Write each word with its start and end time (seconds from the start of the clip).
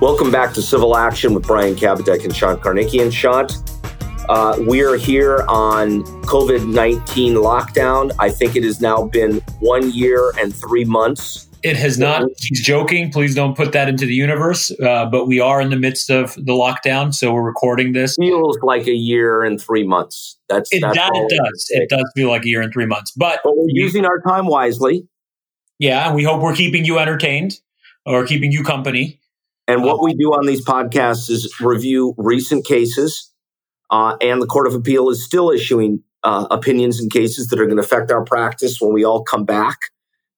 Welcome 0.00 0.30
back 0.30 0.54
to 0.54 0.62
Civil 0.62 0.96
Action 0.96 1.34
with 1.34 1.44
Brian 1.44 1.74
Kabateck 1.74 2.22
and 2.22 2.34
Sean 2.34 2.56
Karnikian. 2.58 3.12
Sean, 3.12 3.48
uh, 4.28 4.56
we 4.68 4.80
are 4.80 4.94
here 4.94 5.44
on 5.48 6.04
COVID 6.22 6.72
19 6.72 7.34
lockdown. 7.34 8.14
I 8.20 8.30
think 8.30 8.54
it 8.54 8.62
has 8.62 8.80
now 8.80 9.06
been 9.06 9.40
one 9.58 9.90
year 9.90 10.32
and 10.38 10.54
three 10.54 10.84
months. 10.84 11.48
It 11.64 11.74
has 11.74 11.98
not. 11.98 12.30
He's 12.38 12.62
joking. 12.62 13.10
Please 13.10 13.34
don't 13.34 13.56
put 13.56 13.72
that 13.72 13.88
into 13.88 14.06
the 14.06 14.14
universe. 14.14 14.70
Uh, 14.80 15.06
but 15.06 15.26
we 15.26 15.40
are 15.40 15.60
in 15.60 15.70
the 15.70 15.76
midst 15.76 16.10
of 16.10 16.36
the 16.36 16.52
lockdown, 16.52 17.12
so 17.12 17.32
we're 17.32 17.42
recording 17.42 17.92
this. 17.92 18.14
Feels 18.14 18.56
like 18.62 18.86
a 18.86 18.94
year 18.94 19.42
and 19.42 19.60
three 19.60 19.84
months. 19.84 20.38
That's 20.48 20.72
it. 20.72 20.80
That's 20.80 20.94
that 20.94 21.10
it 21.12 21.36
does. 21.36 21.66
It 21.70 21.88
does 21.88 22.08
feel 22.14 22.28
like 22.28 22.44
a 22.44 22.48
year 22.48 22.62
and 22.62 22.72
three 22.72 22.86
months. 22.86 23.10
But, 23.10 23.40
but 23.42 23.56
we're 23.56 23.66
using 23.70 24.04
our 24.04 24.20
time 24.20 24.46
wisely. 24.46 25.08
Yeah, 25.80 26.14
we 26.14 26.22
hope 26.22 26.40
we're 26.40 26.54
keeping 26.54 26.84
you 26.84 27.00
entertained 27.00 27.58
or 28.06 28.24
keeping 28.24 28.52
you 28.52 28.62
company. 28.62 29.18
And 29.68 29.84
what 29.84 30.02
we 30.02 30.14
do 30.14 30.32
on 30.32 30.46
these 30.46 30.64
podcasts 30.64 31.28
is 31.28 31.60
review 31.60 32.14
recent 32.16 32.64
cases, 32.64 33.30
uh, 33.90 34.16
and 34.22 34.40
the 34.40 34.46
Court 34.46 34.66
of 34.66 34.74
Appeal 34.74 35.10
is 35.10 35.22
still 35.22 35.50
issuing 35.50 36.02
uh, 36.24 36.46
opinions 36.50 36.98
and 36.98 37.10
cases 37.10 37.48
that 37.48 37.60
are 37.60 37.66
going 37.66 37.76
to 37.76 37.82
affect 37.82 38.10
our 38.10 38.24
practice 38.24 38.80
when 38.80 38.94
we 38.94 39.04
all 39.04 39.22
come 39.22 39.44
back 39.44 39.76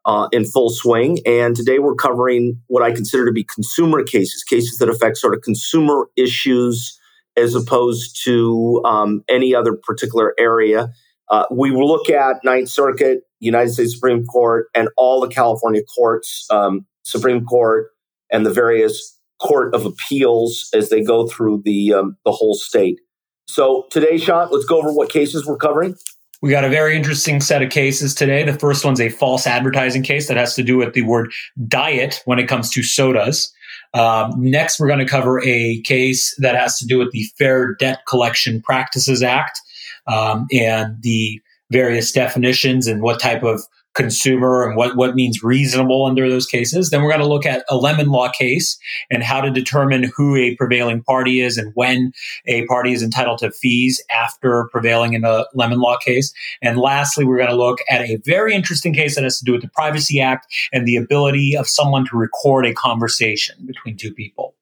uh, 0.05 0.29
in 0.33 0.45
full 0.45 0.69
swing. 0.69 1.20
And 1.25 1.55
today 1.55 1.79
we're 1.79 1.95
covering 1.95 2.61
what 2.66 2.83
I 2.83 2.91
consider 2.91 3.25
to 3.27 3.33
be 3.33 3.45
consumer 3.45 4.03
cases, 4.03 4.43
cases 4.43 4.79
that 4.79 4.89
affect 4.89 5.16
sort 5.16 5.34
of 5.34 5.42
consumer 5.42 6.09
issues 6.17 6.98
as 7.37 7.55
opposed 7.55 8.23
to 8.25 8.83
um, 8.84 9.23
any 9.28 9.55
other 9.55 9.75
particular 9.75 10.34
area. 10.39 10.89
Uh, 11.31 11.45
we 11.53 11.70
will 11.70 11.87
look 11.87 12.11
at 12.11 12.37
Ninth 12.42 12.69
Circuit, 12.69 13.20
United 13.39 13.70
States 13.70 13.95
Supreme 13.95 14.27
Court, 14.27 14.67
and 14.75 14.89
all 14.97 15.20
the 15.20 15.28
California 15.28 15.83
courts, 15.97 16.48
um, 16.51 16.87
Supreme 17.05 17.45
Court, 17.45 17.91
and 18.33 18.45
the 18.45 18.53
various 18.53 19.20
Court 19.41 19.75
of 19.75 19.87
Appeals 19.87 20.69
as 20.75 20.89
they 20.89 21.03
go 21.03 21.27
through 21.27 21.62
the 21.65 21.95
um, 21.95 22.17
the 22.25 22.33
whole 22.33 22.55
state. 22.55 23.01
So 23.47 23.87
today, 23.91 24.17
Sean, 24.17 24.48
let's 24.51 24.64
go 24.64 24.78
over 24.78 24.92
what 24.92 25.11
cases 25.11 25.47
we're 25.47 25.56
covering. 25.56 25.97
We 26.42 26.51
got 26.51 26.64
a 26.64 26.70
very 26.70 26.97
interesting 26.97 27.41
set 27.41 27.62
of 27.62 27.70
cases 27.70 28.14
today. 28.14 28.45
The 28.45 28.59
first 28.59 28.84
one's 28.84 29.01
a 29.01 29.11
false 29.11 29.47
advertising 29.47 30.03
case 30.03 30.29
that 30.29 30.39
has 30.39 30.55
to 30.55 30.62
do 30.62 30.79
with 30.79 30.95
the 30.95 31.03
word 31.03 31.33
diet 31.69 32.23
when 32.25 32.39
it 32.39 32.47
comes 32.47 32.70
to 32.70 32.83
sodas. 32.83 33.53
Um, 33.92 34.33
next, 34.39 34.81
we're 34.81 34.87
going 34.87 35.01
to 35.01 35.05
cover 35.05 35.42
a 35.42 35.81
case 35.83 36.34
that 36.39 36.55
has 36.55 36.79
to 36.79 36.86
do 36.86 36.98
with 36.98 37.11
the 37.11 37.25
Fair 37.36 37.75
Debt 37.75 38.01
Collection 38.09 38.62
Practices 38.62 39.23
Act 39.23 39.61
um, 40.07 40.47
and 40.53 40.97
the 41.03 41.41
various 41.70 42.12
definitions 42.12 42.86
and 42.86 43.03
what 43.03 43.20
type 43.20 43.42
of 43.42 43.62
consumer 43.94 44.66
and 44.66 44.77
what, 44.77 44.96
what 44.96 45.14
means 45.14 45.42
reasonable 45.42 46.06
under 46.06 46.28
those 46.28 46.46
cases. 46.46 46.91
Then 46.91 47.02
we're 47.02 47.10
going 47.10 47.20
to 47.20 47.27
look 47.27 47.46
at 47.46 47.64
a 47.69 47.77
lemon 47.77 48.08
law 48.08 48.30
case 48.30 48.78
and 49.10 49.22
how 49.22 49.41
to 49.41 49.50
determine 49.50 50.10
who 50.14 50.36
a 50.36 50.55
prevailing 50.56 51.02
party 51.02 51.41
is 51.41 51.58
and 51.58 51.72
when 51.74 52.12
a 52.46 52.64
party 52.66 52.92
is 52.92 53.02
entitled 53.02 53.38
to 53.38 53.50
fees 53.50 54.02
after 54.11 54.68
prevailing 54.70 55.14
in 55.14 55.24
a 55.24 55.44
lemon 55.55 55.80
law 55.80 55.96
case. 55.98 56.33
And 56.62 56.78
lastly, 56.78 57.24
we're 57.24 57.38
going 57.38 57.50
to 57.50 57.56
look 57.56 57.80
at 57.88 58.02
a 58.02 58.16
very 58.24 58.55
interesting 58.55 58.92
case 58.92 59.16
that 59.16 59.24
has 59.24 59.38
to 59.38 59.44
do 59.44 59.52
with 59.52 59.62
the 59.62 59.68
Privacy 59.68 60.20
Act 60.20 60.46
and 60.72 60.86
the 60.86 60.96
ability 60.96 61.56
of 61.56 61.66
someone 61.66 62.06
to 62.06 62.16
record 62.16 62.66
a 62.66 62.74
conversation 62.74 63.56
between 63.66 63.96
two 63.96 64.14
people. 64.14 64.55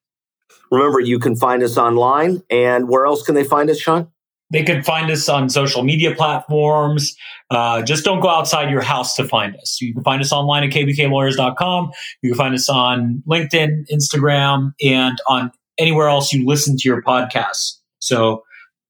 Remember, 0.71 1.01
you 1.01 1.19
can 1.19 1.37
find 1.37 1.63
us 1.63 1.77
online. 1.77 2.43
And 2.51 2.89
where 2.89 3.07
else 3.07 3.23
can 3.23 3.35
they 3.35 3.45
find 3.45 3.71
us, 3.71 3.79
Sean? 3.79 4.11
They 4.51 4.65
could 4.65 4.85
find 4.85 5.11
us 5.11 5.29
on 5.29 5.51
social 5.51 5.83
media 5.83 6.15
platforms. 6.15 7.15
Uh, 7.51 7.83
just 7.83 8.05
don't 8.05 8.21
go 8.21 8.29
outside 8.29 8.71
your 8.71 8.81
house 8.81 9.15
to 9.17 9.25
find 9.25 9.55
us. 9.57 9.79
You 9.81 9.93
can 9.93 10.03
find 10.03 10.23
us 10.23 10.33
online 10.33 10.65
at 10.65 10.71
kbklawyers.com. 10.71 11.91
You 12.23 12.31
can 12.31 12.39
find 12.39 12.55
us 12.55 12.69
on 12.69 13.23
LinkedIn, 13.29 13.87
Instagram, 13.93 14.73
and 14.83 15.19
on 15.29 15.53
anywhere 15.79 16.09
else 16.09 16.33
you 16.33 16.47
listen 16.47 16.77
to 16.77 16.89
your 16.89 17.03
podcasts. 17.03 17.79
So 17.99 18.43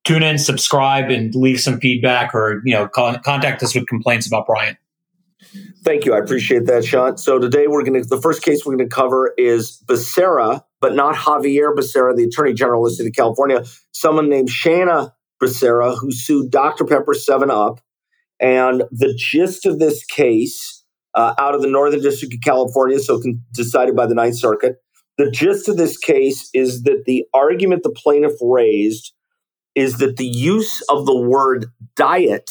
tune 0.05 0.23
in, 0.23 0.39
subscribe, 0.39 1.11
and 1.11 1.35
leave 1.35 1.61
some 1.61 1.81
feedback 1.81 2.35
or 2.35 2.63
you 2.65 2.75
know 2.75 2.89
con- 2.89 3.21
contact 3.25 3.63
us 3.63 3.75
with 3.75 3.87
complaints 3.89 4.27
about 4.27 4.47
Brian. 4.47 4.77
Thank 5.85 6.05
you. 6.05 6.15
I 6.15 6.19
appreciate 6.19 6.67
that, 6.67 6.85
Sean. 6.85 7.17
So 7.17 7.39
today 7.39 7.69
we're 7.69 7.85
going 7.85 8.03
to, 8.03 8.09
the 8.09 8.21
first 8.21 8.43
case 8.43 8.67
we're 8.67 8.77
going 8.77 8.89
to 8.89 8.95
cover 8.95 9.33
is 9.39 9.83
Becerra, 9.87 10.63
but 10.81 10.95
not 10.95 11.15
Xavier 11.15 11.73
Becerra, 11.75 12.15
the 12.15 12.25
Attorney 12.25 12.55
General 12.55 12.85
of 12.85 12.91
the 12.91 12.95
State 12.97 13.07
of 13.07 13.15
California. 13.15 13.65
Someone 13.93 14.29
named 14.29 14.51
Shanna 14.51 15.15
Becerra, 15.43 15.97
who 15.99 16.13
sued 16.13 16.51
Dr. 16.51 16.85
Pepper 16.85 17.15
7 17.15 17.51
Up. 17.51 17.81
And 18.41 18.85
the 18.93 19.15
gist 19.15 19.67
of 19.67 19.79
this 19.79 20.05
case 20.05 20.85
uh, 21.15 21.35
out 21.39 21.55
of 21.55 21.63
the 21.63 21.69
Northern 21.69 22.01
District 22.01 22.35
of 22.35 22.41
California, 22.41 22.99
so 22.99 23.21
con- 23.21 23.43
decided 23.53 23.97
by 23.97 24.07
the 24.07 24.15
Ninth 24.15 24.37
Circuit, 24.37 24.77
the 25.17 25.31
gist 25.31 25.69
of 25.69 25.77
this 25.77 25.99
case 25.99 26.49
is 26.55 26.85
that 26.85 27.03
the 27.05 27.25
argument 27.35 27.83
the 27.83 27.91
plaintiff 27.91 28.35
raised 28.41 29.13
is 29.75 29.99
that 29.99 30.17
the 30.17 30.27
use 30.27 30.81
of 30.89 31.07
the 31.07 31.17
word 31.17 31.67
diet 31.97 32.51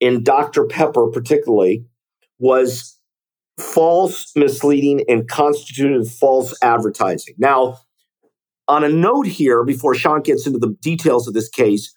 in 0.00 0.24
Dr. 0.24 0.66
Pepper, 0.66 1.08
particularly, 1.08 1.84
was 2.38 2.98
false, 3.58 4.32
misleading, 4.34 5.04
and 5.08 5.28
constituted 5.28 6.08
false 6.08 6.56
advertising. 6.62 7.34
Now, 7.38 7.78
on 8.66 8.82
a 8.82 8.88
note 8.88 9.26
here, 9.26 9.62
before 9.62 9.94
Sean 9.94 10.22
gets 10.22 10.46
into 10.46 10.58
the 10.58 10.76
details 10.80 11.28
of 11.28 11.34
this 11.34 11.48
case, 11.48 11.94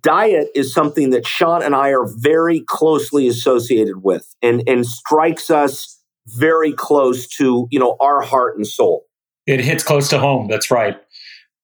diet 0.00 0.48
is 0.54 0.72
something 0.72 1.10
that 1.10 1.26
Sean 1.26 1.62
and 1.62 1.74
I 1.74 1.90
are 1.90 2.06
very 2.06 2.60
closely 2.66 3.28
associated 3.28 4.02
with 4.02 4.34
and, 4.42 4.62
and 4.66 4.86
strikes 4.86 5.50
us 5.50 6.00
very 6.26 6.72
close 6.72 7.26
to, 7.26 7.66
you 7.70 7.78
know, 7.78 7.96
our 8.00 8.20
heart 8.20 8.56
and 8.56 8.66
soul. 8.66 9.06
It 9.46 9.60
hits 9.60 9.82
close 9.82 10.08
to 10.10 10.18
home. 10.18 10.46
That's 10.48 10.70
right. 10.70 10.96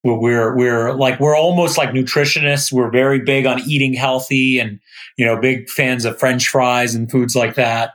We're, 0.05 0.56
we're 0.56 0.95
like, 0.95 1.21
we're 1.21 1.37
almost 1.37 1.77
like 1.77 1.91
nutritionists. 1.91 2.73
We're 2.73 2.91
very 2.91 3.21
big 3.21 3.47
on 3.47 3.61
eating 3.61 3.95
healthy 3.95 4.59
and, 4.59 4.81
you 5.17 5.27
know, 5.27 5.41
big 5.41 5.69
fans 5.69 6.05
of 6.05 6.19
French 6.19 6.49
fries 6.49 6.95
and 6.95 7.11
foods 7.11 7.37
like 7.37 7.55
that. 7.55 7.95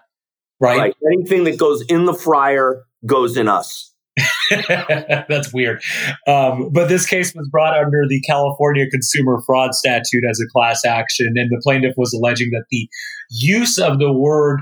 Right. 0.59 0.77
right. 0.77 0.95
Anything 1.05 1.43
that 1.45 1.57
goes 1.57 1.81
in 1.89 2.05
the 2.05 2.13
fryer 2.13 2.85
goes 3.05 3.35
in 3.35 3.47
us. 3.47 3.92
That's 4.69 5.51
weird. 5.53 5.81
Um, 6.27 6.69
but 6.71 6.87
this 6.87 7.05
case 7.05 7.33
was 7.33 7.47
brought 7.49 7.77
under 7.77 8.03
the 8.07 8.21
California 8.21 8.87
Consumer 8.89 9.41
Fraud 9.45 9.73
Statute 9.73 10.23
as 10.29 10.39
a 10.39 10.47
class 10.51 10.85
action, 10.85 11.33
and 11.35 11.49
the 11.49 11.59
plaintiff 11.63 11.95
was 11.97 12.13
alleging 12.13 12.51
that 12.51 12.65
the 12.69 12.87
use 13.29 13.77
of 13.77 13.99
the 13.99 14.13
word 14.13 14.61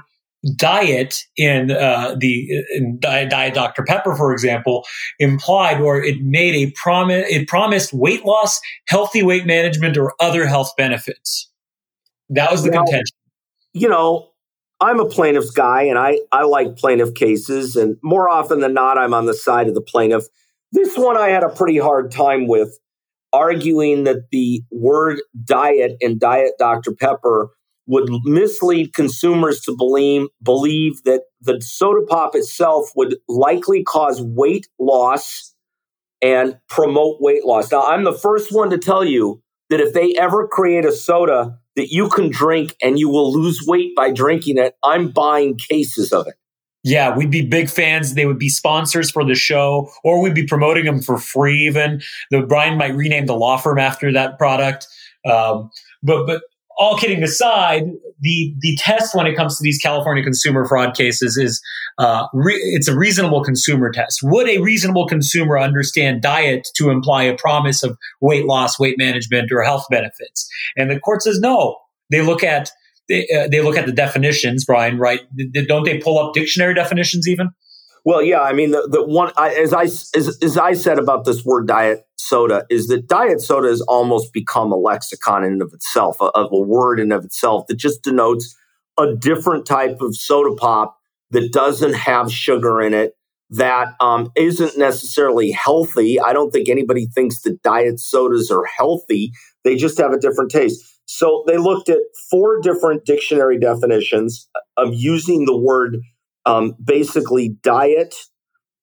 diet 0.55 1.23
in 1.37 1.71
uh, 1.71 2.15
the 2.17 2.63
in 2.75 2.97
diet 2.99 3.53
Dr 3.53 3.83
Pepper, 3.83 4.15
for 4.15 4.31
example, 4.31 4.85
implied 5.19 5.81
or 5.81 6.01
it 6.01 6.21
made 6.21 6.55
a 6.55 6.71
promise. 6.75 7.25
It 7.29 7.47
promised 7.47 7.93
weight 7.93 8.25
loss, 8.25 8.59
healthy 8.87 9.23
weight 9.23 9.45
management, 9.45 9.97
or 9.97 10.13
other 10.19 10.47
health 10.47 10.71
benefits. 10.77 11.49
That 12.29 12.51
was 12.51 12.63
the 12.63 12.71
now, 12.71 12.83
contention. 12.83 13.17
You 13.73 13.89
know, 13.89 14.30
I'm 14.81 14.99
a 14.99 15.05
plaintiff's 15.05 15.51
guy 15.51 15.83
and 15.83 15.97
I, 15.97 16.19
I 16.31 16.43
like 16.43 16.75
plaintiff 16.75 17.13
cases. 17.13 17.75
And 17.75 17.97
more 18.01 18.27
often 18.27 18.61
than 18.61 18.73
not, 18.73 18.97
I'm 18.97 19.13
on 19.13 19.27
the 19.27 19.33
side 19.35 19.67
of 19.67 19.75
the 19.75 19.81
plaintiff. 19.81 20.25
This 20.71 20.97
one 20.97 21.17
I 21.17 21.29
had 21.29 21.43
a 21.43 21.49
pretty 21.49 21.77
hard 21.77 22.11
time 22.11 22.47
with, 22.47 22.79
arguing 23.31 24.05
that 24.05 24.29
the 24.31 24.63
word 24.71 25.21
diet 25.45 25.97
and 26.01 26.19
Diet 26.19 26.53
Dr. 26.57 26.93
Pepper 26.93 27.51
would 27.85 28.09
mislead 28.23 28.93
consumers 28.93 29.61
to 29.61 29.75
believe, 29.75 30.27
believe 30.41 31.03
that 31.03 31.23
the 31.41 31.61
soda 31.61 32.05
pop 32.07 32.35
itself 32.35 32.91
would 32.95 33.17
likely 33.27 33.83
cause 33.83 34.21
weight 34.21 34.67
loss 34.79 35.53
and 36.21 36.57
promote 36.69 37.17
weight 37.19 37.45
loss. 37.45 37.71
Now, 37.71 37.83
I'm 37.83 38.03
the 38.03 38.13
first 38.13 38.51
one 38.51 38.69
to 38.71 38.77
tell 38.77 39.03
you 39.03 39.41
that 39.69 39.79
if 39.79 39.93
they 39.93 40.15
ever 40.17 40.47
create 40.47 40.85
a 40.85 40.91
soda 40.91 41.59
that 41.81 41.91
you 41.91 42.09
can 42.09 42.29
drink 42.29 42.75
and 42.83 42.99
you 42.99 43.09
will 43.09 43.33
lose 43.33 43.59
weight 43.65 43.95
by 43.95 44.11
drinking 44.11 44.59
it, 44.59 44.75
I'm 44.83 45.09
buying 45.09 45.57
cases 45.57 46.13
of 46.13 46.27
it. 46.27 46.35
Yeah, 46.83 47.15
we'd 47.15 47.31
be 47.31 47.45
big 47.45 47.69
fans. 47.69 48.13
They 48.13 48.25
would 48.25 48.39
be 48.39 48.49
sponsors 48.49 49.09
for 49.09 49.23
the 49.23 49.35
show, 49.35 49.91
or 50.03 50.21
we'd 50.21 50.35
be 50.35 50.45
promoting 50.45 50.85
them 50.85 51.01
for 51.01 51.17
free. 51.17 51.65
Even 51.67 52.01
the 52.29 52.41
Brian 52.41 52.77
might 52.77 52.95
rename 52.95 53.25
the 53.25 53.35
law 53.35 53.57
firm 53.57 53.79
after 53.79 54.11
that 54.13 54.37
product. 54.37 54.87
Um, 55.25 55.69
but 56.03 56.25
but 56.25 56.43
all 56.81 56.97
kidding 56.97 57.21
aside, 57.21 57.83
the 58.21 58.55
the 58.59 58.75
test 58.81 59.13
when 59.13 59.27
it 59.27 59.35
comes 59.35 59.55
to 59.55 59.63
these 59.63 59.77
California 59.77 60.23
consumer 60.23 60.65
fraud 60.65 60.95
cases 60.95 61.37
is 61.37 61.61
uh, 61.99 62.25
re- 62.33 62.55
it's 62.55 62.87
a 62.87 62.97
reasonable 62.97 63.43
consumer 63.43 63.91
test. 63.91 64.21
Would 64.23 64.49
a 64.49 64.57
reasonable 64.57 65.05
consumer 65.05 65.59
understand 65.59 66.23
diet 66.23 66.67
to 66.75 66.89
imply 66.89 67.21
a 67.23 67.37
promise 67.37 67.83
of 67.83 67.99
weight 68.19 68.45
loss, 68.45 68.79
weight 68.79 68.97
management, 68.97 69.51
or 69.51 69.61
health 69.61 69.85
benefits? 69.91 70.49
And 70.75 70.89
the 70.89 70.99
court 70.99 71.21
says 71.21 71.39
no. 71.39 71.77
They 72.09 72.21
look 72.21 72.43
at 72.43 72.71
they, 73.07 73.27
uh, 73.29 73.47
they 73.47 73.61
look 73.61 73.77
at 73.77 73.85
the 73.85 73.91
definitions, 73.91 74.65
Brian. 74.65 74.97
Right? 74.97 75.21
Don't 75.67 75.85
they 75.85 75.99
pull 75.99 76.17
up 76.17 76.33
dictionary 76.33 76.73
definitions 76.73 77.27
even? 77.27 77.51
Well, 78.03 78.23
yeah. 78.23 78.41
I 78.41 78.53
mean, 78.53 78.71
the, 78.71 78.87
the 78.91 79.05
one 79.05 79.31
I, 79.37 79.53
as 79.53 79.71
I 79.71 79.83
as, 79.83 80.39
as 80.41 80.57
I 80.57 80.73
said 80.73 80.97
about 80.97 81.25
this 81.25 81.45
word 81.45 81.67
diet 81.67 82.07
soda 82.31 82.65
is 82.69 82.87
that 82.87 83.07
diet 83.07 83.41
soda 83.41 83.67
has 83.67 83.81
almost 83.81 84.31
become 84.31 84.71
a 84.71 84.77
lexicon 84.77 85.43
in 85.43 85.53
and 85.53 85.61
of 85.61 85.73
itself, 85.73 86.15
a, 86.21 86.25
of 86.25 86.49
a 86.53 86.59
word 86.59 86.97
in 86.99 87.11
of 87.11 87.25
itself 87.25 87.67
that 87.67 87.75
just 87.75 88.03
denotes 88.03 88.55
a 88.97 89.13
different 89.15 89.65
type 89.65 89.99
of 89.99 90.15
soda 90.15 90.55
pop 90.55 90.97
that 91.31 91.51
doesn't 91.51 91.93
have 91.93 92.31
sugar 92.31 92.81
in 92.81 92.93
it, 92.93 93.15
that 93.49 93.95
um, 93.99 94.31
not 94.37 94.77
necessarily 94.77 95.51
healthy. 95.51 96.19
I 96.21 96.31
don't 96.31 96.51
think 96.51 96.69
anybody 96.69 97.05
thinks 97.05 97.41
that 97.41 97.61
diet 97.63 97.99
sodas 97.99 98.49
are 98.49 98.65
healthy. 98.65 99.33
They 99.65 99.75
just 99.75 99.97
have 99.97 100.13
a 100.13 100.19
different 100.19 100.51
taste. 100.51 100.81
So 101.05 101.43
they 101.47 101.57
looked 101.57 101.89
at 101.89 101.99
four 102.29 102.61
different 102.61 103.05
dictionary 103.05 103.59
definitions 103.59 104.47
of 104.77 104.93
using 104.93 105.45
the 105.45 105.57
word 105.57 105.97
um, 106.45 106.75
basically 106.81 107.49
diet 107.61 108.15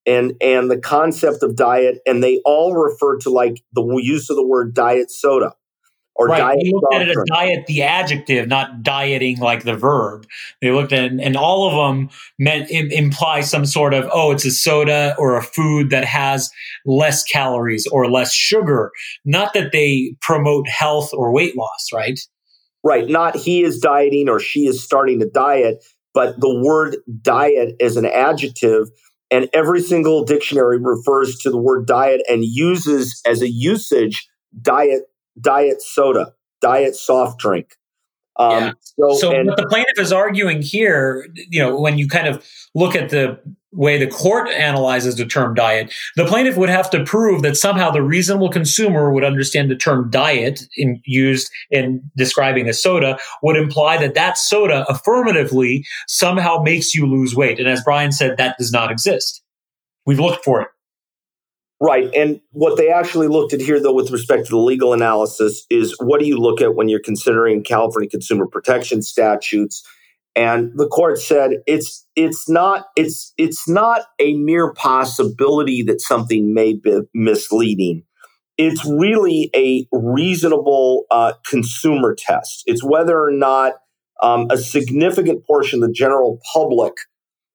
and 0.09 0.33
and 0.41 0.71
the 0.71 0.79
concept 0.79 1.43
of 1.43 1.55
diet, 1.55 2.01
and 2.07 2.23
they 2.25 2.41
all 2.45 2.75
refer 2.75 3.19
to 3.19 3.31
like 3.31 3.63
the 3.75 3.85
use 4.03 4.31
of 4.31 4.37
the 4.37 4.47
word 4.47 4.75
diet 4.75 5.11
soda 5.11 5.55
or 6.19 6.27
right. 6.27 6.39
diet. 6.39 6.59
They 6.63 6.73
looked 6.73 6.95
at 6.95 7.03
it 7.03 7.11
as 7.11 7.25
diet, 7.29 7.67
the 7.67 7.83
adjective, 7.83 8.49
not 8.49 8.83
dieting 8.83 9.39
like 9.39 9.63
the 9.63 9.77
verb. 9.77 10.27
They 10.61 10.73
looked 10.73 10.93
at 10.93 11.05
it, 11.05 11.21
and 11.21 11.37
all 11.37 11.69
of 11.69 11.75
them 11.75 12.11
meant 12.39 12.71
imply 12.71 13.43
some 13.43 13.67
sort 13.67 13.95
of 13.95 14.09
oh, 14.13 14.33
it's 14.33 14.45
a 14.45 14.51
soda 14.51 15.15
or 15.19 15.37
a 15.37 15.43
food 15.43 15.91
that 15.91 16.05
has 16.05 16.51
less 16.85 17.23
calories 17.23 17.87
or 17.87 18.11
less 18.11 18.33
sugar. 18.33 18.91
Not 19.25 19.55
that 19.55 19.73
they 19.73 20.15
promote 20.21 20.69
health 20.69 21.11
or 21.13 21.33
weight 21.33 21.57
loss, 21.57 21.89
right? 21.95 22.19
Right. 22.85 23.09
Not 23.09 23.37
he 23.37 23.63
is 23.63 23.79
dieting 23.79 24.29
or 24.29 24.41
she 24.41 24.67
is 24.67 24.83
starting 24.83 25.21
to 25.21 25.29
diet, 25.29 25.85
but 26.15 26.41
the 26.41 26.63
word 26.65 26.97
diet 27.23 27.77
is 27.81 27.97
an 27.97 28.07
adjective. 28.07 28.89
And 29.31 29.49
every 29.53 29.83
single 29.83 30.25
dictionary 30.25 30.79
refers 30.79 31.39
to 31.41 31.51
the 31.51 31.59
word 31.59 31.87
diet 31.87 32.23
and 32.29 32.45
uses 32.45 33.21
as 33.27 33.43
a 33.43 33.49
usage 33.49 34.29
diet 34.63 35.03
diet 35.41 35.83
soda, 35.83 36.33
diet 36.61 36.97
soft 36.97 37.39
drink. 37.39 37.77
Um, 38.37 38.51
yeah. 38.51 38.73
So, 38.81 39.15
so 39.15 39.33
and, 39.33 39.49
what 39.49 39.57
the 39.57 39.67
plaintiff 39.67 39.99
is 39.99 40.13
arguing 40.13 40.63
here, 40.63 41.29
you 41.35 41.61
know, 41.61 41.79
when 41.79 41.99
you 41.99 42.09
kind 42.09 42.29
of 42.29 42.45
look 42.75 42.95
at 42.95 43.11
the 43.11 43.39
way 43.73 43.99
the 43.99 44.07
court 44.07 44.49
analyzes 44.49 45.17
the 45.17 45.27
term 45.27 45.55
diet, 45.55 45.93
the 46.17 46.25
plaintiff 46.25 46.57
would 46.57 46.71
have 46.71 46.89
to 46.91 47.05
prove 47.05 47.43
that 47.43 47.57
somehow 47.57 47.91
the 47.91 48.03
reasonable 48.03 48.49
consumer 48.49 49.13
would 49.13 49.25
understand 49.25 49.71
the 49.71 49.77
term 49.77 50.11
diet 50.11 50.63
in, 50.77 51.01
used 51.05 51.51
in 51.71 52.03
describing 52.17 52.69
a 52.69 52.73
soda 52.73 53.19
would 53.43 53.57
imply 53.57 53.99
that 53.99 54.15
that 54.15 54.39
soda 54.39 54.85
affirmatively 54.89 55.85
somehow 56.07 56.63
makes 56.63 56.95
you 56.95 57.07
lose 57.07 57.35
weight. 57.35 57.59
And 57.59 57.69
as 57.69 57.83
Brian 57.83 58.13
said, 58.13 58.37
that 58.39 58.57
does 58.59 58.73
not 58.73 58.91
exist. 58.91 59.43
We've 60.07 60.21
looked 60.21 60.45
for 60.45 60.63
it. 60.63 60.69
Right. 61.81 62.13
And 62.13 62.41
what 62.51 62.77
they 62.77 62.91
actually 62.91 63.29
looked 63.29 63.53
at 63.53 63.61
here, 63.61 63.81
though, 63.81 63.93
with 63.93 64.11
respect 64.11 64.47
to 64.47 64.51
the 64.51 64.59
legal 64.59 64.93
analysis, 64.93 65.65
is 65.71 65.95
what 66.01 66.19
do 66.19 66.27
you 66.27 66.37
look 66.37 66.61
at 66.61 66.75
when 66.75 66.89
you're 66.89 66.99
considering 66.99 67.63
California 67.63 68.11
consumer 68.11 68.47
protection 68.47 69.01
statutes? 69.01 69.87
And 70.39 70.71
the 70.77 70.87
court 70.87 71.21
said 71.21 71.63
it's 71.67 72.07
it's 72.15 72.49
not 72.49 72.87
it's 72.95 73.35
it's 73.37 73.69
not 73.69 74.03
a 74.21 74.35
mere 74.35 74.73
possibility 74.73 75.83
that 75.83 76.01
something 76.01 76.55
may 76.55 76.75
be 76.75 77.01
misleading. 77.13 78.05
It's 78.57 78.85
really 78.87 79.51
a 79.57 79.89
reasonable 79.91 81.07
uh, 81.11 81.33
consumer 81.45 82.15
test. 82.17 82.63
It's 82.67 82.85
whether 82.85 83.21
or 83.21 83.33
not 83.33 83.75
um, 84.23 84.47
a 84.49 84.57
significant 84.57 85.45
portion 85.45 85.83
of 85.83 85.89
the 85.89 85.93
general 85.93 86.39
public 86.53 86.95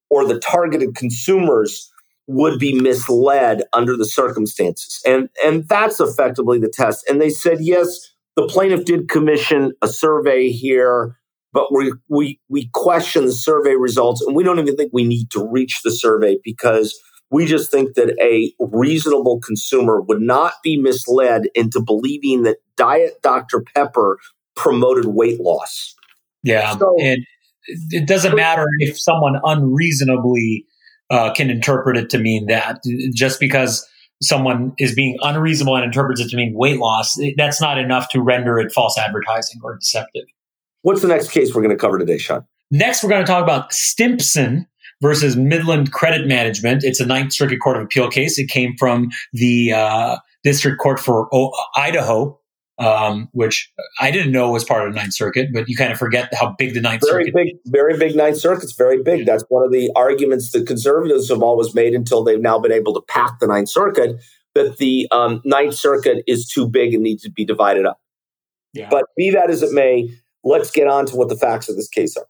or 0.10 0.28
the 0.28 0.40
targeted 0.40 0.94
consumers 0.94 1.90
would 2.28 2.60
be 2.60 2.80
misled 2.80 3.64
under 3.72 3.96
the 3.96 4.06
circumstances. 4.06 5.02
And, 5.06 5.30
and 5.44 5.68
that's 5.68 6.00
effectively 6.00 6.60
the 6.60 6.70
test. 6.70 7.06
And 7.10 7.22
they 7.22 7.30
said, 7.30 7.60
yes, 7.62 8.12
the 8.36 8.48
plaintiff 8.48 8.86
did 8.86 9.10
commission 9.10 9.74
a 9.82 9.88
survey 9.88 10.50
here, 10.50 11.18
but 11.54 11.72
we, 11.72 11.94
we, 12.10 12.40
we 12.50 12.70
question 12.74 13.26
the 13.26 13.32
survey 13.32 13.76
results. 13.76 14.22
And 14.22 14.36
we 14.36 14.44
don't 14.44 14.60
even 14.60 14.76
think 14.76 14.92
we 14.92 15.06
need 15.06 15.30
to 15.32 15.48
reach 15.50 15.82
the 15.84 15.92
survey 15.92 16.38
because 16.44 17.00
we 17.30 17.46
just 17.46 17.72
think 17.72 17.94
that 17.96 18.16
a 18.22 18.54
reasonable 18.60 19.40
consumer 19.40 20.02
would 20.02 20.22
not 20.22 20.54
be 20.64 20.78
misled 20.78 21.44
into 21.56 21.80
believing 21.80 22.44
that 22.44 22.58
Diet 22.76 23.22
Dr. 23.22 23.64
Pepper 23.76 24.18
promoted 24.56 25.06
weight 25.06 25.40
loss. 25.40 25.96
Yeah. 26.44 26.76
So, 26.78 26.96
and 27.00 27.20
it 27.68 28.08
doesn't 28.08 28.36
matter 28.36 28.66
if 28.80 29.00
someone 29.00 29.40
unreasonably 29.44 30.66
uh, 31.10 31.34
can 31.34 31.50
interpret 31.50 31.98
it 31.98 32.10
to 32.10 32.18
mean 32.18 32.48
that. 32.48 32.82
Just 33.14 33.40
because 33.40 33.88
someone 34.22 34.74
is 34.78 34.94
being 34.94 35.18
unreasonable 35.22 35.76
and 35.76 35.86
interprets 35.86 36.22
it 36.22 36.30
to 36.30 36.38
mean 36.38 36.54
weight 36.56 36.80
loss, 36.80 37.18
that's 37.38 37.62
not 37.62 37.78
enough 37.78 38.10
to 38.10 38.22
render 38.22 38.60
it 38.60 38.72
false 38.72 38.98
advertising 38.98 39.60
or 39.64 39.76
deceptive. 39.76 40.24
What's 40.84 41.02
the 41.02 41.08
next 41.08 41.32
case 41.32 41.54
we're 41.54 41.62
going 41.62 41.76
to 41.76 41.82
cover 41.82 41.98
today, 41.98 42.18
Sean? 42.18 42.46
Next, 42.72 43.04
we're 43.04 43.10
going 43.10 43.26
to 43.26 43.30
talk 43.30 43.44
about 43.44 43.74
Stimpson 43.74 44.68
versus 45.02 45.36
Midland 45.36 45.92
Credit 45.92 46.28
Management. 46.28 46.84
It's 46.84 47.00
a 47.00 47.06
Ninth 47.06 47.34
Circuit 47.34 47.60
Court 47.60 47.78
of 47.78 47.84
Appeal 47.84 48.10
case. 48.10 48.40
It 48.40 48.48
came 48.48 48.76
from 48.78 49.10
the 49.34 49.74
uh, 49.74 50.18
District 50.44 50.80
Court 50.80 51.00
for 51.00 51.28
o- 51.34 51.52
Idaho 51.76 52.40
um, 52.80 53.30
which 53.34 53.72
I 54.00 54.12
didn't 54.12 54.32
know 54.32 54.52
was 54.52 54.64
part 54.64 54.88
of 54.88 54.94
the 54.94 55.00
Ninth 55.00 55.14
Circuit, 55.14 55.50
but 55.54 55.70
you 55.70 55.76
kind 55.76 55.92
of 55.92 56.00
forget 56.00 56.34
how 56.34 56.56
big 56.58 56.74
the 56.74 56.82
Ninth 56.82 57.04
very 57.08 57.26
Circuit. 57.26 57.34
Very 57.34 57.60
big, 57.64 57.72
very 57.72 57.98
big 57.98 58.16
Ninth 58.16 58.38
Circuit's 58.38 58.74
very 58.74 59.02
big. 59.02 59.26
That's 59.26 59.44
one 59.50 59.64
of 59.64 59.72
the 59.72 59.92
arguments 59.96 60.52
the 60.52 60.64
conservatives 60.64 61.30
have 61.30 61.44
always 61.44 61.76
made 61.76 61.94
until 61.94 62.24
they've 62.24 62.42
now 62.42 62.60
been 62.60 62.72
able 62.72 62.94
to 62.94 63.02
pack 63.02 63.40
the 63.40 63.48
Ninth 63.48 63.70
Circuit 63.70 64.20
that 64.56 64.78
the 64.78 65.08
um, 65.12 65.42
Ninth 65.46 65.76
Circuit 65.76 66.24
is 66.28 66.48
too 66.48 66.68
big 66.68 66.94
and 66.94 67.04
needs 67.04 67.24
to 67.24 67.32
be 67.32 67.46
divided 67.46 67.86
up. 67.86 68.00
Yeah. 68.74 68.90
But 68.90 69.06
be 69.16 69.30
that 69.32 69.52
as 69.52 69.62
it 69.62 69.72
may, 69.72 70.10
let's 70.44 70.72
get 70.72 70.88
on 70.88 71.06
to 71.08 71.16
what 71.16 71.30
the 71.30 71.38
facts 71.38 71.70
of 71.70 71.76
this 71.76 71.88
case 71.88 72.16
are. 72.18 72.26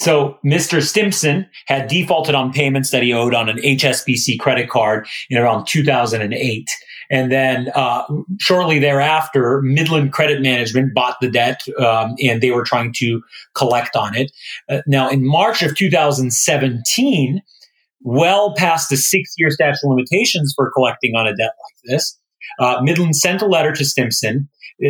So 0.00 0.36
Mr. 0.44 0.82
Stimpson 0.82 1.46
had 1.66 1.86
defaulted 1.86 2.34
on 2.34 2.52
payments 2.52 2.90
that 2.90 3.04
he 3.04 3.12
owed 3.12 3.34
on 3.34 3.48
an 3.48 3.58
HSBC 3.58 4.40
credit 4.40 4.68
card 4.68 5.06
in 5.30 5.38
around 5.38 5.66
2008. 5.66 6.68
And 7.10 7.30
then 7.30 7.68
uh, 7.74 8.04
shortly 8.40 8.78
thereafter, 8.78 9.60
Midland 9.62 10.12
Credit 10.12 10.40
Management 10.42 10.94
bought 10.94 11.18
the 11.20 11.30
debt 11.30 11.60
um, 11.78 12.16
and 12.20 12.42
they 12.42 12.50
were 12.50 12.64
trying 12.64 12.92
to 12.94 13.22
collect 13.54 13.94
on 13.94 14.16
it. 14.16 14.32
Uh, 14.68 14.80
now, 14.86 15.08
in 15.08 15.24
March 15.24 15.62
of 15.62 15.76
2017, 15.76 17.42
well 18.00 18.54
past 18.56 18.90
the 18.90 18.96
six 18.96 19.34
year 19.38 19.50
statute 19.50 19.78
of 19.84 19.90
limitations 19.90 20.52
for 20.56 20.70
collecting 20.72 21.14
on 21.14 21.26
a 21.26 21.36
debt 21.36 21.52
like 21.62 21.92
this, 21.92 22.18
uh, 22.58 22.80
Midland 22.82 23.16
sent 23.16 23.42
a 23.42 23.46
letter 23.46 23.72
to 23.72 23.84
Stimpson, 23.84 24.48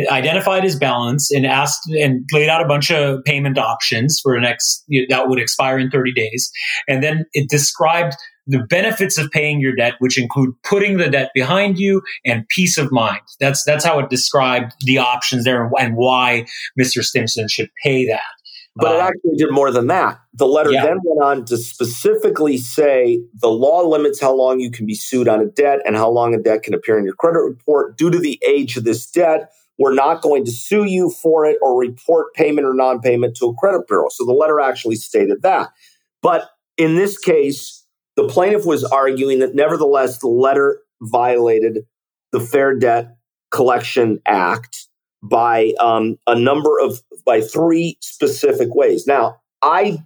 identified 0.09 0.63
his 0.63 0.77
balance, 0.77 1.31
and 1.31 1.45
asked 1.45 1.89
and 1.91 2.25
laid 2.31 2.49
out 2.49 2.63
a 2.63 2.67
bunch 2.67 2.91
of 2.91 3.23
payment 3.23 3.57
options 3.57 4.19
for 4.21 4.35
the 4.35 4.41
next 4.41 4.85
that 5.09 5.27
would 5.27 5.39
expire 5.39 5.77
in 5.77 5.89
30 5.89 6.13
days. 6.13 6.51
And 6.87 7.03
then 7.03 7.25
it 7.33 7.49
described 7.49 8.15
the 8.45 8.59
benefits 8.59 9.17
of 9.17 9.31
paying 9.31 9.61
your 9.61 9.75
debt, 9.75 9.93
which 9.99 10.17
include 10.17 10.53
putting 10.63 10.97
the 10.97 11.09
debt 11.09 11.31
behind 11.33 11.77
you 11.77 12.01
and 12.25 12.47
peace 12.49 12.77
of 12.77 12.91
mind. 12.91 13.21
That's 13.39 13.63
that's 13.63 13.85
how 13.85 13.99
it 13.99 14.09
described 14.09 14.73
the 14.81 14.97
options 14.97 15.45
there 15.45 15.69
and 15.77 15.95
why 15.95 16.45
Mr. 16.79 17.03
Stimpson 17.03 17.47
should 17.47 17.69
pay 17.83 18.05
that. 18.07 18.21
But 18.75 18.87
um, 18.87 18.95
it 18.95 18.99
actually 19.01 19.35
did 19.37 19.51
more 19.51 19.71
than 19.71 19.87
that. 19.87 20.19
The 20.33 20.47
letter 20.47 20.71
yeah. 20.71 20.85
then 20.85 20.97
went 21.03 21.21
on 21.23 21.45
to 21.45 21.57
specifically 21.57 22.57
say 22.57 23.21
the 23.39 23.49
law 23.49 23.81
limits 23.81 24.19
how 24.19 24.33
long 24.33 24.59
you 24.59 24.71
can 24.71 24.85
be 24.85 24.95
sued 24.95 25.27
on 25.27 25.39
a 25.39 25.45
debt 25.45 25.79
and 25.85 25.95
how 25.95 26.09
long 26.09 26.33
a 26.33 26.39
debt 26.39 26.63
can 26.63 26.73
appear 26.73 26.97
in 26.97 27.05
your 27.05 27.13
credit 27.15 27.39
report. 27.39 27.97
Due 27.97 28.09
to 28.09 28.17
the 28.17 28.41
age 28.47 28.75
of 28.75 28.83
this 28.83 29.05
debt, 29.05 29.51
we're 29.77 29.93
not 29.93 30.21
going 30.21 30.45
to 30.45 30.51
sue 30.51 30.85
you 30.85 31.09
for 31.09 31.45
it 31.45 31.57
or 31.61 31.79
report 31.79 32.33
payment 32.33 32.65
or 32.65 32.73
non 32.73 32.99
payment 32.99 33.35
to 33.37 33.47
a 33.47 33.53
credit 33.55 33.87
bureau. 33.87 34.07
So 34.09 34.25
the 34.25 34.33
letter 34.33 34.59
actually 34.59 34.95
stated 34.95 35.43
that. 35.43 35.69
But 36.21 36.49
in 36.77 36.95
this 36.95 37.17
case, 37.17 37.85
the 38.15 38.27
plaintiff 38.27 38.65
was 38.65 38.83
arguing 38.83 39.39
that 39.39 39.55
nevertheless 39.55 40.19
the 40.19 40.27
letter 40.27 40.81
violated 41.01 41.79
the 42.31 42.39
Fair 42.39 42.77
Debt 42.77 43.17
Collection 43.51 44.19
Act 44.25 44.82
by 45.23 45.73
um, 45.79 46.17
a 46.27 46.37
number 46.37 46.79
of 46.79 47.01
by 47.25 47.41
three 47.41 47.97
specific 48.01 48.75
ways. 48.75 49.07
Now, 49.07 49.37
I 49.61 50.03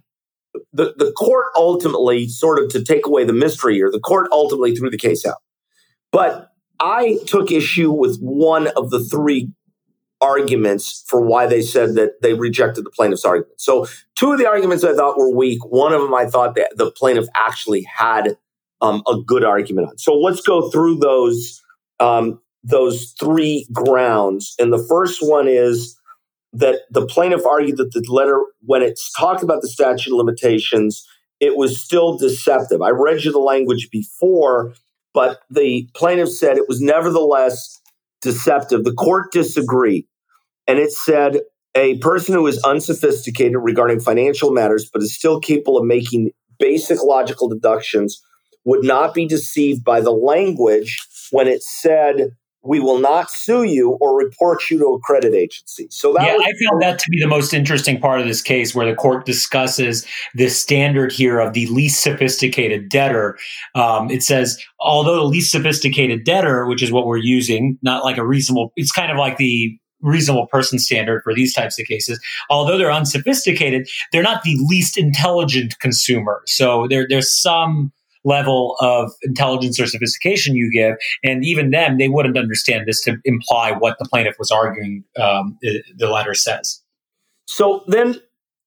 the 0.72 0.94
the 0.96 1.12
court 1.12 1.46
ultimately 1.56 2.28
sort 2.28 2.62
of 2.62 2.70
to 2.70 2.82
take 2.82 3.06
away 3.06 3.24
the 3.24 3.32
mystery 3.32 3.74
here, 3.74 3.90
the 3.90 4.00
court 4.00 4.28
ultimately 4.32 4.74
threw 4.74 4.90
the 4.90 4.98
case 4.98 5.26
out. 5.26 5.38
But 6.12 6.50
I 6.80 7.18
took 7.26 7.50
issue 7.50 7.90
with 7.90 8.18
one 8.20 8.68
of 8.68 8.90
the 8.90 9.00
three 9.00 9.50
arguments 10.20 11.04
for 11.06 11.20
why 11.20 11.46
they 11.46 11.60
said 11.60 11.94
that 11.94 12.22
they 12.22 12.34
rejected 12.34 12.84
the 12.84 12.90
plaintiff's 12.90 13.24
argument. 13.24 13.60
So, 13.60 13.86
two 14.14 14.32
of 14.32 14.38
the 14.38 14.46
arguments 14.46 14.84
I 14.84 14.94
thought 14.94 15.18
were 15.18 15.34
weak. 15.34 15.64
One 15.64 15.92
of 15.92 16.00
them 16.00 16.14
I 16.14 16.26
thought 16.26 16.54
that 16.54 16.76
the 16.76 16.90
plaintiff 16.90 17.26
actually 17.36 17.82
had 17.82 18.36
um, 18.80 19.02
a 19.08 19.16
good 19.20 19.44
argument 19.44 19.88
on. 19.88 19.98
So, 19.98 20.14
let's 20.14 20.40
go 20.40 20.70
through 20.70 20.98
those 20.98 21.62
um, 22.00 22.40
those 22.68 23.14
three 23.18 23.66
grounds. 23.72 24.54
And 24.58 24.72
the 24.72 24.84
first 24.88 25.20
one 25.22 25.48
is 25.48 25.98
that 26.52 26.80
the 26.90 27.06
plaintiff 27.06 27.44
argued 27.46 27.78
that 27.78 27.92
the 27.92 28.04
letter, 28.08 28.40
when 28.60 28.82
it's 28.82 29.12
talked 29.12 29.42
about 29.42 29.62
the 29.62 29.68
statute 29.68 30.12
of 30.12 30.16
limitations, 30.16 31.06
it 31.40 31.56
was 31.56 31.82
still 31.82 32.16
deceptive. 32.16 32.82
I 32.82 32.90
read 32.90 33.24
you 33.24 33.32
the 33.32 33.38
language 33.38 33.88
before, 33.90 34.74
but 35.14 35.40
the 35.50 35.88
plaintiff 35.94 36.30
said 36.30 36.56
it 36.56 36.68
was 36.68 36.80
nevertheless 36.80 37.80
deceptive. 38.22 38.84
The 38.84 38.92
court 38.92 39.32
disagreed, 39.32 40.06
and 40.66 40.78
it 40.78 40.92
said 40.92 41.40
a 41.74 41.98
person 41.98 42.34
who 42.34 42.46
is 42.46 42.62
unsophisticated 42.64 43.56
regarding 43.60 44.00
financial 44.00 44.50
matters 44.50 44.90
but 44.92 45.02
is 45.02 45.14
still 45.14 45.38
capable 45.38 45.78
of 45.78 45.84
making 45.84 46.32
basic 46.58 47.02
logical 47.04 47.48
deductions 47.48 48.20
would 48.64 48.84
not 48.84 49.14
be 49.14 49.26
deceived 49.26 49.84
by 49.84 50.00
the 50.00 50.10
language 50.10 51.06
when 51.30 51.46
it 51.46 51.62
said 51.62 52.32
we 52.62 52.80
will 52.80 52.98
not 52.98 53.30
sue 53.30 53.62
you 53.62 53.92
or 54.00 54.16
report 54.16 54.68
you 54.70 54.78
to 54.78 54.86
a 54.86 55.00
credit 55.00 55.34
agency. 55.34 55.86
So 55.90 56.12
that 56.14 56.26
yeah, 56.26 56.34
was- 56.34 56.42
I 56.46 56.68
found 56.68 56.82
that 56.82 56.98
to 56.98 57.10
be 57.10 57.20
the 57.20 57.28
most 57.28 57.54
interesting 57.54 58.00
part 58.00 58.20
of 58.20 58.26
this 58.26 58.42
case, 58.42 58.74
where 58.74 58.88
the 58.88 58.96
court 58.96 59.24
discusses 59.26 60.06
the 60.34 60.48
standard 60.48 61.12
here 61.12 61.38
of 61.38 61.52
the 61.52 61.66
least 61.66 62.02
sophisticated 62.02 62.88
debtor. 62.88 63.38
Um, 63.74 64.10
it 64.10 64.22
says, 64.22 64.58
although 64.80 65.16
the 65.16 65.24
least 65.24 65.52
sophisticated 65.52 66.24
debtor, 66.24 66.66
which 66.66 66.82
is 66.82 66.90
what 66.90 67.06
we're 67.06 67.16
using, 67.18 67.78
not 67.82 68.04
like 68.04 68.18
a 68.18 68.26
reasonable, 68.26 68.72
it's 68.76 68.92
kind 68.92 69.12
of 69.12 69.18
like 69.18 69.36
the 69.36 69.78
reasonable 70.00 70.46
person 70.46 70.78
standard 70.78 71.22
for 71.24 71.34
these 71.34 71.52
types 71.52 71.78
of 71.78 71.86
cases. 71.86 72.20
Although 72.50 72.78
they're 72.78 72.92
unsophisticated, 72.92 73.88
they're 74.12 74.22
not 74.22 74.42
the 74.42 74.56
least 74.68 74.96
intelligent 74.96 75.78
consumer. 75.80 76.42
So 76.46 76.86
there, 76.88 77.06
there's 77.08 77.40
some 77.40 77.92
level 78.24 78.76
of 78.80 79.12
intelligence 79.22 79.78
or 79.80 79.86
sophistication 79.86 80.54
you 80.54 80.70
give. 80.72 80.96
And 81.22 81.44
even 81.44 81.70
them, 81.70 81.98
they 81.98 82.08
wouldn't 82.08 82.36
understand 82.36 82.86
this 82.86 83.02
to 83.02 83.18
imply 83.24 83.72
what 83.72 83.96
the 83.98 84.06
plaintiff 84.08 84.36
was 84.38 84.50
arguing, 84.50 85.04
um, 85.20 85.58
the 85.62 86.08
letter 86.08 86.34
says. 86.34 86.82
So 87.46 87.84
then 87.86 88.20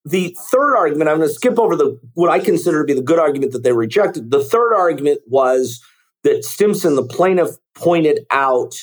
the 0.05 0.35
third 0.51 0.75
argument, 0.75 1.09
I'm 1.09 1.17
going 1.17 1.29
to 1.29 1.33
skip 1.33 1.59
over 1.59 1.75
the 1.75 1.99
what 2.15 2.31
I 2.31 2.39
consider 2.39 2.81
to 2.81 2.85
be 2.85 2.93
the 2.93 3.03
good 3.03 3.19
argument 3.19 3.51
that 3.51 3.63
they 3.63 3.73
rejected. 3.73 4.31
The 4.31 4.43
third 4.43 4.73
argument 4.73 5.21
was 5.27 5.81
that 6.23 6.43
Stimpson, 6.43 6.95
the 6.95 7.05
plaintiff, 7.05 7.51
pointed 7.75 8.25
out 8.31 8.75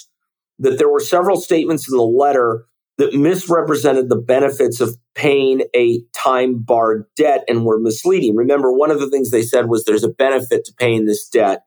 that 0.58 0.78
there 0.78 0.88
were 0.88 1.00
several 1.00 1.40
statements 1.40 1.90
in 1.90 1.96
the 1.96 2.04
letter 2.04 2.64
that 2.98 3.14
misrepresented 3.14 4.08
the 4.08 4.16
benefits 4.16 4.80
of 4.80 4.96
paying 5.14 5.62
a 5.74 6.02
time 6.12 6.58
barred 6.58 7.06
debt 7.16 7.44
and 7.48 7.64
were 7.64 7.78
misleading. 7.78 8.34
Remember, 8.34 8.72
one 8.72 8.90
of 8.90 8.98
the 8.98 9.08
things 9.08 9.30
they 9.30 9.42
said 9.42 9.68
was 9.68 9.84
there's 9.84 10.04
a 10.04 10.08
benefit 10.08 10.64
to 10.64 10.74
paying 10.74 11.06
this 11.06 11.28
debt. 11.28 11.64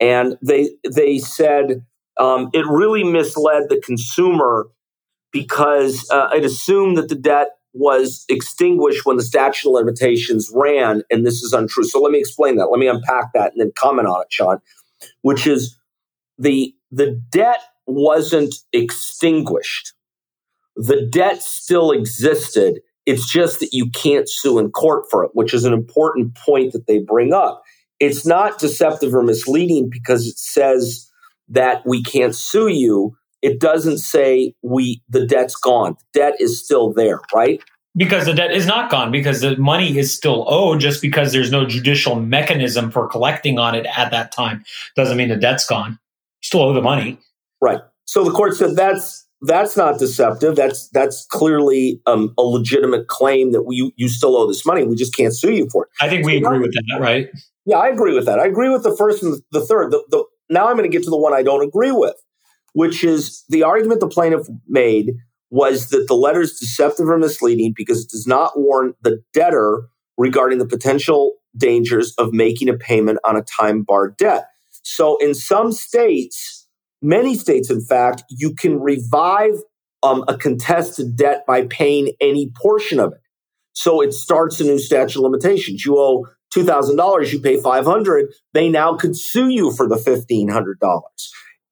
And 0.00 0.36
they, 0.42 0.70
they 0.90 1.18
said 1.18 1.84
um, 2.18 2.48
it 2.54 2.66
really 2.66 3.04
misled 3.04 3.64
the 3.68 3.80
consumer 3.84 4.66
because 5.32 6.08
uh, 6.10 6.30
it 6.34 6.44
assumed 6.44 6.96
that 6.96 7.08
the 7.08 7.14
debt 7.14 7.48
was 7.74 8.24
extinguished 8.28 9.04
when 9.04 9.16
the 9.16 9.22
statute 9.22 9.68
of 9.68 9.74
limitations 9.74 10.50
ran. 10.54 11.02
And 11.10 11.26
this 11.26 11.42
is 11.42 11.52
untrue. 11.52 11.84
So 11.84 12.00
let 12.00 12.12
me 12.12 12.20
explain 12.20 12.56
that. 12.56 12.66
Let 12.66 12.78
me 12.78 12.88
unpack 12.88 13.32
that 13.34 13.52
and 13.52 13.60
then 13.60 13.72
comment 13.76 14.08
on 14.08 14.22
it, 14.22 14.28
Sean, 14.30 14.60
which 15.22 15.46
is 15.46 15.76
the, 16.38 16.74
the 16.90 17.20
debt 17.30 17.58
wasn't 17.86 18.54
extinguished 18.72 19.92
the 20.76 21.06
debt 21.10 21.42
still 21.42 21.90
existed. 21.90 22.80
It's 23.06 23.30
just 23.30 23.60
that 23.60 23.72
you 23.72 23.90
can't 23.90 24.28
sue 24.28 24.58
in 24.58 24.70
court 24.70 25.04
for 25.10 25.24
it, 25.24 25.30
which 25.34 25.52
is 25.52 25.64
an 25.64 25.72
important 25.72 26.34
point 26.34 26.72
that 26.72 26.86
they 26.86 26.98
bring 26.98 27.32
up. 27.32 27.62
It's 28.00 28.26
not 28.26 28.58
deceptive 28.58 29.14
or 29.14 29.22
misleading 29.22 29.88
because 29.90 30.26
it 30.26 30.38
says 30.38 31.10
that 31.48 31.82
we 31.86 32.02
can't 32.02 32.34
sue 32.34 32.68
you. 32.68 33.16
It 33.42 33.60
doesn't 33.60 33.98
say 33.98 34.54
we 34.62 35.02
the 35.08 35.26
debt's 35.26 35.54
gone. 35.54 35.96
The 36.12 36.20
debt 36.20 36.34
is 36.40 36.64
still 36.64 36.92
there, 36.92 37.20
right? 37.34 37.62
Because 37.96 38.26
the 38.26 38.34
debt 38.34 38.50
is 38.50 38.66
not 38.66 38.90
gone 38.90 39.12
because 39.12 39.40
the 39.40 39.56
money 39.56 39.96
is 39.96 40.12
still 40.12 40.46
owed 40.48 40.80
just 40.80 41.00
because 41.00 41.32
there's 41.32 41.52
no 41.52 41.64
judicial 41.64 42.16
mechanism 42.16 42.90
for 42.90 43.06
collecting 43.06 43.58
on 43.58 43.74
it 43.76 43.86
at 43.96 44.10
that 44.10 44.32
time 44.32 44.64
doesn't 44.96 45.16
mean 45.16 45.28
the 45.28 45.36
debt's 45.36 45.66
gone. 45.66 45.90
You 45.90 46.46
still 46.46 46.62
owe 46.62 46.72
the 46.72 46.82
money. 46.82 47.18
Right. 47.60 47.80
So 48.06 48.24
the 48.24 48.32
court 48.32 48.56
said 48.56 48.74
that's 48.74 49.24
that's 49.46 49.76
not 49.76 49.98
deceptive. 49.98 50.56
That's 50.56 50.88
that's 50.90 51.26
clearly 51.26 52.00
um, 52.06 52.34
a 52.38 52.42
legitimate 52.42 53.08
claim 53.08 53.52
that 53.52 53.62
we, 53.62 53.92
you 53.96 54.08
still 54.08 54.36
owe 54.36 54.46
this 54.46 54.64
money. 54.64 54.84
We 54.84 54.96
just 54.96 55.14
can't 55.14 55.34
sue 55.34 55.52
you 55.52 55.68
for 55.70 55.84
it. 55.84 55.90
I 56.00 56.08
think 56.08 56.24
we 56.24 56.40
so 56.40 56.46
agree 56.46 56.60
with 56.60 56.72
that, 56.72 56.98
right? 57.00 57.28
Yeah, 57.66 57.78
I 57.78 57.88
agree 57.88 58.14
with 58.14 58.26
that. 58.26 58.38
I 58.38 58.46
agree 58.46 58.68
with 58.68 58.82
the 58.82 58.94
first 58.96 59.22
and 59.22 59.40
the 59.52 59.64
third. 59.64 59.90
The, 59.90 60.04
the, 60.10 60.24
now 60.50 60.68
I'm 60.68 60.76
going 60.76 60.90
to 60.90 60.94
get 60.94 61.04
to 61.04 61.10
the 61.10 61.16
one 61.16 61.32
I 61.32 61.42
don't 61.42 61.66
agree 61.66 61.92
with, 61.92 62.16
which 62.74 63.04
is 63.04 63.44
the 63.48 63.62
argument 63.62 64.00
the 64.00 64.08
plaintiff 64.08 64.46
made 64.68 65.12
was 65.50 65.88
that 65.90 66.06
the 66.08 66.14
letter 66.14 66.40
is 66.40 66.58
deceptive 66.58 67.08
or 67.08 67.18
misleading 67.18 67.72
because 67.76 68.04
it 68.04 68.10
does 68.10 68.26
not 68.26 68.58
warn 68.58 68.94
the 69.02 69.22
debtor 69.32 69.88
regarding 70.18 70.58
the 70.58 70.66
potential 70.66 71.34
dangers 71.56 72.12
of 72.18 72.32
making 72.32 72.68
a 72.68 72.74
payment 72.74 73.18
on 73.24 73.36
a 73.36 73.42
time 73.42 73.82
barred 73.82 74.16
debt. 74.16 74.48
So 74.82 75.16
in 75.18 75.34
some 75.34 75.72
states, 75.72 76.63
Many 77.04 77.34
states, 77.34 77.70
in 77.70 77.82
fact, 77.82 78.24
you 78.30 78.54
can 78.54 78.80
revive 78.80 79.56
um, 80.02 80.24
a 80.26 80.38
contested 80.38 81.16
debt 81.16 81.44
by 81.46 81.66
paying 81.66 82.12
any 82.18 82.50
portion 82.56 82.98
of 82.98 83.12
it. 83.12 83.20
So 83.74 84.00
it 84.00 84.14
starts 84.14 84.58
a 84.58 84.64
new 84.64 84.78
statute 84.78 85.18
of 85.18 85.22
limitations. 85.22 85.84
You 85.84 85.98
owe 85.98 86.26
$2,000, 86.54 87.30
you 87.30 87.40
pay 87.40 87.60
500 87.60 88.32
they 88.54 88.70
now 88.70 88.94
could 88.94 89.18
sue 89.18 89.50
you 89.50 89.70
for 89.70 89.86
the 89.86 89.96
$1,500. 89.96 91.00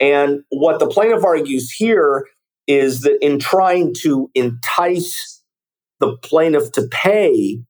And 0.01 0.43
what 0.51 0.79
the 0.81 0.87
plaintiff 0.87 1.25
argues 1.25 1.71
here 1.71 2.27
is 2.67 3.01
that 3.01 3.17
in 3.25 3.39
trying 3.39 3.95
to 4.03 4.31
entice 4.35 5.43
the 5.99 6.15
plaintiff 6.19 6.73
to 6.73 6.89
pay, 6.91 7.63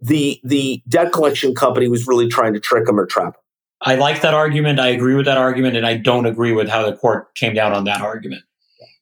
the, 0.00 0.40
the 0.44 0.80
debt 0.88 1.12
collection 1.12 1.56
company 1.56 1.88
was 1.88 2.06
really 2.06 2.28
trying 2.28 2.54
to 2.54 2.60
trick 2.60 2.88
him 2.88 3.00
or 3.00 3.06
trap 3.06 3.34
him. 3.34 3.39
I 3.82 3.94
like 3.94 4.22
that 4.22 4.34
argument. 4.34 4.78
I 4.78 4.88
agree 4.88 5.14
with 5.14 5.26
that 5.26 5.38
argument, 5.38 5.76
and 5.76 5.86
I 5.86 5.96
don't 5.96 6.26
agree 6.26 6.52
with 6.52 6.68
how 6.68 6.84
the 6.84 6.96
court 6.96 7.34
came 7.34 7.54
down 7.54 7.72
on 7.72 7.84
that 7.84 8.00
argument. 8.00 8.42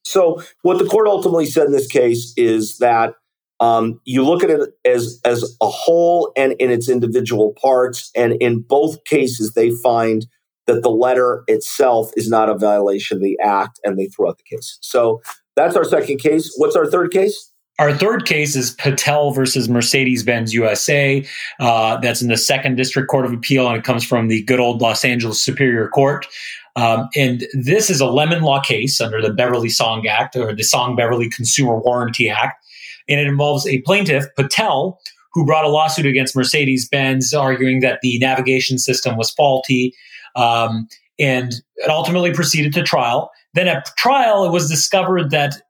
So, 0.03 0.41
what 0.61 0.79
the 0.79 0.85
court 0.85 1.07
ultimately 1.07 1.45
said 1.45 1.65
in 1.65 1.71
this 1.71 1.87
case 1.87 2.33
is 2.37 2.77
that 2.77 3.15
um, 3.59 3.99
you 4.05 4.25
look 4.25 4.43
at 4.43 4.49
it 4.49 4.69
as 4.85 5.19
as 5.25 5.55
a 5.61 5.67
whole 5.67 6.31
and 6.37 6.53
in 6.53 6.71
its 6.71 6.89
individual 6.89 7.53
parts, 7.61 8.09
and 8.15 8.33
in 8.39 8.61
both 8.61 9.03
cases, 9.03 9.53
they 9.53 9.71
find 9.71 10.25
that 10.65 10.81
the 10.81 10.89
letter 10.89 11.43
itself 11.47 12.11
is 12.15 12.29
not 12.29 12.47
a 12.47 12.57
violation 12.57 13.17
of 13.17 13.23
the 13.23 13.37
act, 13.43 13.79
and 13.83 13.99
they 13.99 14.05
throw 14.05 14.29
out 14.29 14.37
the 14.37 14.55
case. 14.55 14.77
So 14.81 15.21
that's 15.55 15.75
our 15.75 15.83
second 15.83 16.19
case. 16.19 16.53
What's 16.55 16.75
our 16.75 16.85
third 16.85 17.11
case? 17.11 17.51
Our 17.79 17.97
third 17.97 18.25
case 18.25 18.57
is 18.57 18.71
Patel 18.71 19.31
versus 19.31 19.69
Mercedes 19.69 20.21
Benz 20.21 20.53
USA. 20.53 21.25
Uh, 21.61 21.95
that's 21.97 22.21
in 22.21 22.27
the 22.27 22.35
Second 22.35 22.75
District 22.75 23.07
Court 23.07 23.25
of 23.25 23.31
Appeal, 23.31 23.69
and 23.69 23.77
it 23.77 23.85
comes 23.85 24.03
from 24.03 24.27
the 24.27 24.43
good 24.43 24.59
old 24.59 24.81
Los 24.81 25.05
Angeles 25.05 25.41
Superior 25.41 25.87
Court. 25.87 26.27
Um, 26.75 27.07
and 27.15 27.45
this 27.53 27.89
is 27.89 28.01
a 28.01 28.05
lemon 28.05 28.43
law 28.43 28.59
case 28.59 28.99
under 28.99 29.21
the 29.21 29.33
Beverly 29.33 29.69
Song 29.69 30.05
Act 30.07 30.35
or 30.35 30.53
the 30.53 30.63
Song 30.63 30.97
Beverly 30.97 31.29
Consumer 31.29 31.79
Warranty 31.79 32.29
Act. 32.29 32.61
And 33.07 33.19
it 33.19 33.27
involves 33.27 33.65
a 33.65 33.81
plaintiff, 33.81 34.25
Patel, 34.35 34.99
who 35.33 35.45
brought 35.45 35.63
a 35.63 35.69
lawsuit 35.69 36.05
against 36.05 36.35
Mercedes 36.35 36.87
Benz, 36.87 37.33
arguing 37.33 37.79
that 37.79 37.99
the 38.01 38.19
navigation 38.19 38.77
system 38.77 39.15
was 39.15 39.31
faulty. 39.31 39.93
Um, 40.35 40.89
and 41.17 41.53
it 41.77 41.89
ultimately 41.89 42.33
proceeded 42.33 42.73
to 42.73 42.83
trial. 42.83 43.31
Then 43.53 43.69
at 43.69 43.85
trial, 43.97 44.43
it 44.43 44.51
was 44.51 44.69
discovered 44.69 45.31
that 45.31 45.61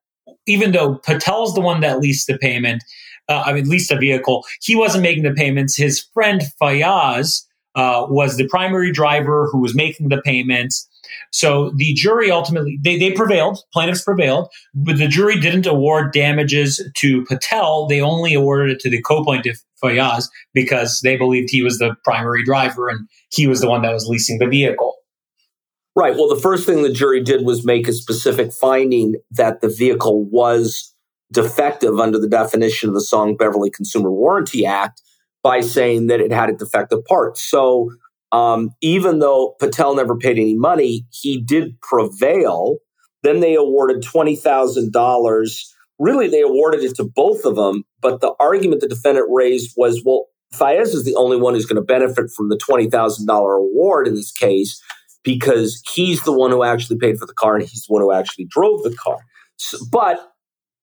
even 0.49 0.71
though 0.71 0.95
Patel's 0.95 1.53
the 1.53 1.61
one 1.61 1.81
that 1.81 1.99
leased 1.99 2.27
the 2.27 2.37
payment, 2.37 2.83
uh, 3.27 3.43
I 3.45 3.53
mean, 3.53 3.69
leased 3.69 3.91
a 3.91 3.97
vehicle, 3.97 4.43
he 4.61 4.75
wasn't 4.75 5.03
making 5.03 5.23
the 5.23 5.33
payments. 5.33 5.77
His 5.77 6.03
friend 6.13 6.41
Fayaz 6.61 7.45
uh, 7.75 8.07
was 8.09 8.35
the 8.35 8.47
primary 8.47 8.91
driver 8.91 9.47
who 9.51 9.59
was 9.59 9.75
making 9.75 10.09
the 10.09 10.21
payments. 10.21 10.87
So 11.31 11.71
the 11.75 11.93
jury 11.93 12.31
ultimately 12.31 12.79
they, 12.83 12.97
they 12.97 13.11
prevailed, 13.11 13.59
plaintiffs 13.73 14.03
prevailed, 14.03 14.49
but 14.73 14.97
the 14.97 15.07
jury 15.07 15.39
didn't 15.39 15.65
award 15.65 16.11
damages 16.11 16.83
to 16.97 17.23
Patel. 17.25 17.87
They 17.87 18.01
only 18.01 18.33
awarded 18.33 18.75
it 18.75 18.79
to 18.81 18.89
the 18.89 19.01
co-plaintiff 19.01 19.59
Fayaz 19.81 20.27
because 20.53 20.99
they 21.03 21.15
believed 21.15 21.49
he 21.51 21.61
was 21.61 21.77
the 21.77 21.95
primary 22.03 22.43
driver 22.43 22.89
and 22.89 23.07
he 23.31 23.47
was 23.47 23.61
the 23.61 23.69
one 23.69 23.81
that 23.83 23.93
was 23.93 24.07
leasing 24.07 24.39
the 24.39 24.47
vehicle. 24.47 24.88
Right. 25.95 26.15
Well, 26.15 26.29
the 26.29 26.39
first 26.39 26.65
thing 26.65 26.83
the 26.83 26.91
jury 26.91 27.21
did 27.21 27.45
was 27.45 27.65
make 27.65 27.87
a 27.87 27.93
specific 27.93 28.53
finding 28.53 29.15
that 29.31 29.61
the 29.61 29.69
vehicle 29.69 30.23
was 30.25 30.93
defective 31.31 31.99
under 31.99 32.19
the 32.19 32.27
definition 32.27 32.89
of 32.89 32.95
the 32.95 33.01
Song 33.01 33.35
Beverly 33.35 33.69
Consumer 33.69 34.11
Warranty 34.11 34.65
Act 34.65 35.01
by 35.43 35.61
saying 35.61 36.07
that 36.07 36.21
it 36.21 36.31
had 36.31 36.49
a 36.49 36.55
defective 36.55 37.03
part. 37.05 37.37
So 37.37 37.91
um, 38.31 38.71
even 38.81 39.19
though 39.19 39.55
Patel 39.59 39.95
never 39.95 40.15
paid 40.15 40.37
any 40.37 40.55
money, 40.55 41.05
he 41.11 41.41
did 41.41 41.79
prevail. 41.81 42.77
Then 43.23 43.39
they 43.39 43.55
awarded 43.55 44.03
$20,000. 44.03 45.61
Really, 45.97 46.27
they 46.27 46.41
awarded 46.41 46.83
it 46.83 46.95
to 46.95 47.03
both 47.03 47.45
of 47.45 47.55
them. 47.55 47.83
But 48.01 48.21
the 48.21 48.33
argument 48.39 48.81
the 48.81 48.87
defendant 48.87 49.27
raised 49.29 49.73
was 49.75 50.01
well, 50.05 50.27
Fayez 50.53 50.93
is 50.95 51.03
the 51.03 51.15
only 51.15 51.37
one 51.37 51.53
who's 51.53 51.65
going 51.65 51.75
to 51.75 51.81
benefit 51.81 52.31
from 52.35 52.49
the 52.49 52.57
$20,000 52.57 53.57
award 53.57 54.07
in 54.07 54.15
this 54.15 54.31
case 54.31 54.81
because 55.23 55.81
he's 55.93 56.23
the 56.23 56.31
one 56.31 56.51
who 56.51 56.63
actually 56.63 56.97
paid 56.97 57.17
for 57.17 57.25
the 57.25 57.33
car 57.33 57.55
and 57.55 57.67
he's 57.67 57.85
the 57.85 57.93
one 57.93 58.01
who 58.01 58.11
actually 58.11 58.45
drove 58.45 58.83
the 58.83 58.95
car. 58.95 59.19
So, 59.57 59.77
but 59.91 60.19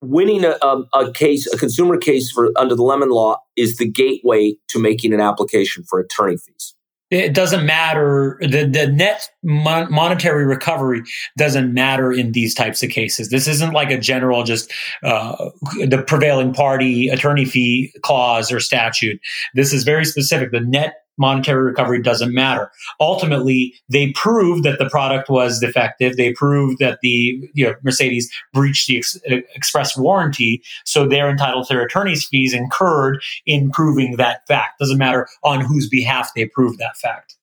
winning 0.02 0.44
a, 0.44 0.56
a, 0.62 0.84
a, 0.94 1.12
case, 1.12 1.52
a 1.52 1.56
consumer 1.56 1.96
case 1.96 2.30
for 2.30 2.52
under 2.56 2.74
the 2.74 2.82
Lemon 2.82 3.10
Law, 3.10 3.38
is 3.56 3.76
the 3.78 3.88
gateway 3.88 4.54
to 4.68 4.78
making 4.78 5.12
an 5.14 5.20
application 5.20 5.84
for 5.84 5.98
attorney 5.98 6.36
fees. 6.36 6.74
It 7.10 7.34
doesn't 7.34 7.64
matter. 7.64 8.36
The, 8.40 8.64
the 8.66 8.88
net 8.88 9.30
mon- 9.44 9.90
monetary 9.92 10.44
recovery 10.44 11.02
doesn't 11.38 11.72
matter 11.72 12.12
in 12.12 12.32
these 12.32 12.52
types 12.52 12.82
of 12.82 12.90
cases. 12.90 13.30
This 13.30 13.46
isn't 13.46 13.72
like 13.72 13.92
a 13.92 13.98
general, 13.98 14.42
just 14.42 14.72
uh, 15.04 15.50
the 15.86 16.02
prevailing 16.04 16.52
party 16.52 17.08
attorney 17.08 17.44
fee 17.44 17.92
clause 18.02 18.50
or 18.50 18.58
statute. 18.58 19.20
This 19.54 19.72
is 19.72 19.84
very 19.84 20.04
specific. 20.04 20.50
The 20.50 20.60
net 20.60 21.05
monetary 21.18 21.64
recovery 21.64 22.02
doesn't 22.02 22.34
matter. 22.34 22.70
Ultimately, 23.00 23.74
they 23.88 24.12
proved 24.12 24.64
that 24.64 24.78
the 24.78 24.88
product 24.88 25.28
was 25.28 25.60
defective. 25.60 26.16
They 26.16 26.32
proved 26.32 26.78
that 26.78 27.00
the 27.02 27.50
you 27.54 27.66
know, 27.66 27.74
Mercedes 27.82 28.30
breached 28.52 28.88
the 28.88 28.98
ex- 28.98 29.18
uh, 29.30 29.36
express 29.54 29.96
warranty, 29.96 30.62
so 30.84 31.06
they're 31.06 31.30
entitled 31.30 31.66
to 31.66 31.74
their 31.74 31.84
attorney's 31.84 32.26
fees 32.26 32.52
incurred 32.52 33.22
in 33.46 33.70
proving 33.70 34.16
that 34.16 34.46
fact. 34.46 34.78
Doesn't 34.78 34.98
matter 34.98 35.28
on 35.42 35.60
whose 35.60 35.88
behalf 35.88 36.30
they 36.34 36.46
proved 36.46 36.78
that 36.78 36.96
fact. 36.96 37.36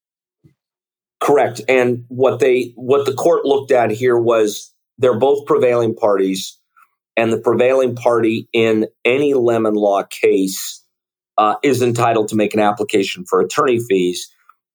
Correct. 1.20 1.62
And 1.70 2.06
what 2.10 2.40
they 2.40 2.74
what 2.76 3.06
the 3.06 3.14
court 3.14 3.46
looked 3.46 3.72
at 3.72 3.92
here 3.92 4.18
was 4.18 4.74
they're 4.98 5.18
both 5.18 5.46
prevailing 5.46 5.96
parties, 5.96 6.60
and 7.16 7.32
the 7.32 7.40
prevailing 7.40 7.96
party 7.96 8.50
in 8.54 8.88
any 9.06 9.34
lemon 9.34 9.76
law 9.76 10.04
case 10.04 10.83
uh, 11.38 11.56
is 11.64 11.82
entitled 11.82 12.30
to 12.30 12.36
make 12.36 12.54
an 12.54 12.60
application 12.60 13.26
for 13.26 13.42
attorney 13.42 13.80
fees. 13.80 14.30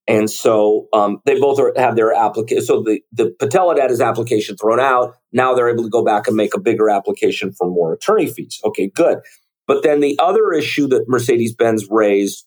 And 0.07 0.31
so 0.31 0.89
um, 0.93 1.21
they 1.27 1.39
both 1.39 1.61
are, 1.61 1.73
have 1.77 1.95
their 1.95 2.15
application. 2.15 2.65
So 2.65 2.83
the, 2.83 3.03
the 3.13 3.35
Patel 3.39 3.69
had 3.69 3.79
had 3.79 3.91
his 3.91 4.01
application 4.01 4.57
thrown 4.57 4.81
out. 4.81 5.17
Now 5.33 5.55
they're 5.55 5.69
able 5.69 5.85
to 5.85 5.91
go 5.91 6.03
back 6.03 6.27
and 6.27 6.37
make 6.37 6.55
a 6.55 6.61
bigger 6.61 6.89
application 6.89 7.53
for 7.53 7.69
more 7.69 7.93
attorney 7.93 8.27
fees. 8.27 8.59
Okay, 8.65 8.89
good. 8.89 9.19
But 9.67 9.83
then 9.83 10.01
the 10.01 10.19
other 10.19 10.53
issue 10.53 10.89
that 10.89 11.05
Mercedes 11.09 11.55
Benz 11.55 11.87
raised 11.91 12.47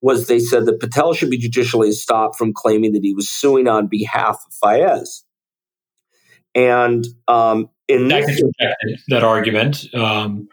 was 0.00 0.28
they 0.28 0.38
said 0.38 0.66
that 0.66 0.80
Patel 0.80 1.12
should 1.12 1.30
be 1.30 1.36
judicially 1.36 1.92
stopped 1.92 2.36
from 2.36 2.52
claiming 2.54 2.92
that 2.92 3.02
he 3.02 3.12
was 3.12 3.28
suing 3.28 3.68
on 3.68 3.88
behalf 3.88 4.42
of 4.46 4.52
Fayez. 4.62 5.22
And 6.54 7.06
um, 7.28 7.70
in 7.88 8.08
this, 8.08 8.42
that 9.08 9.24
argument, 9.24 9.92
um, 9.94 10.48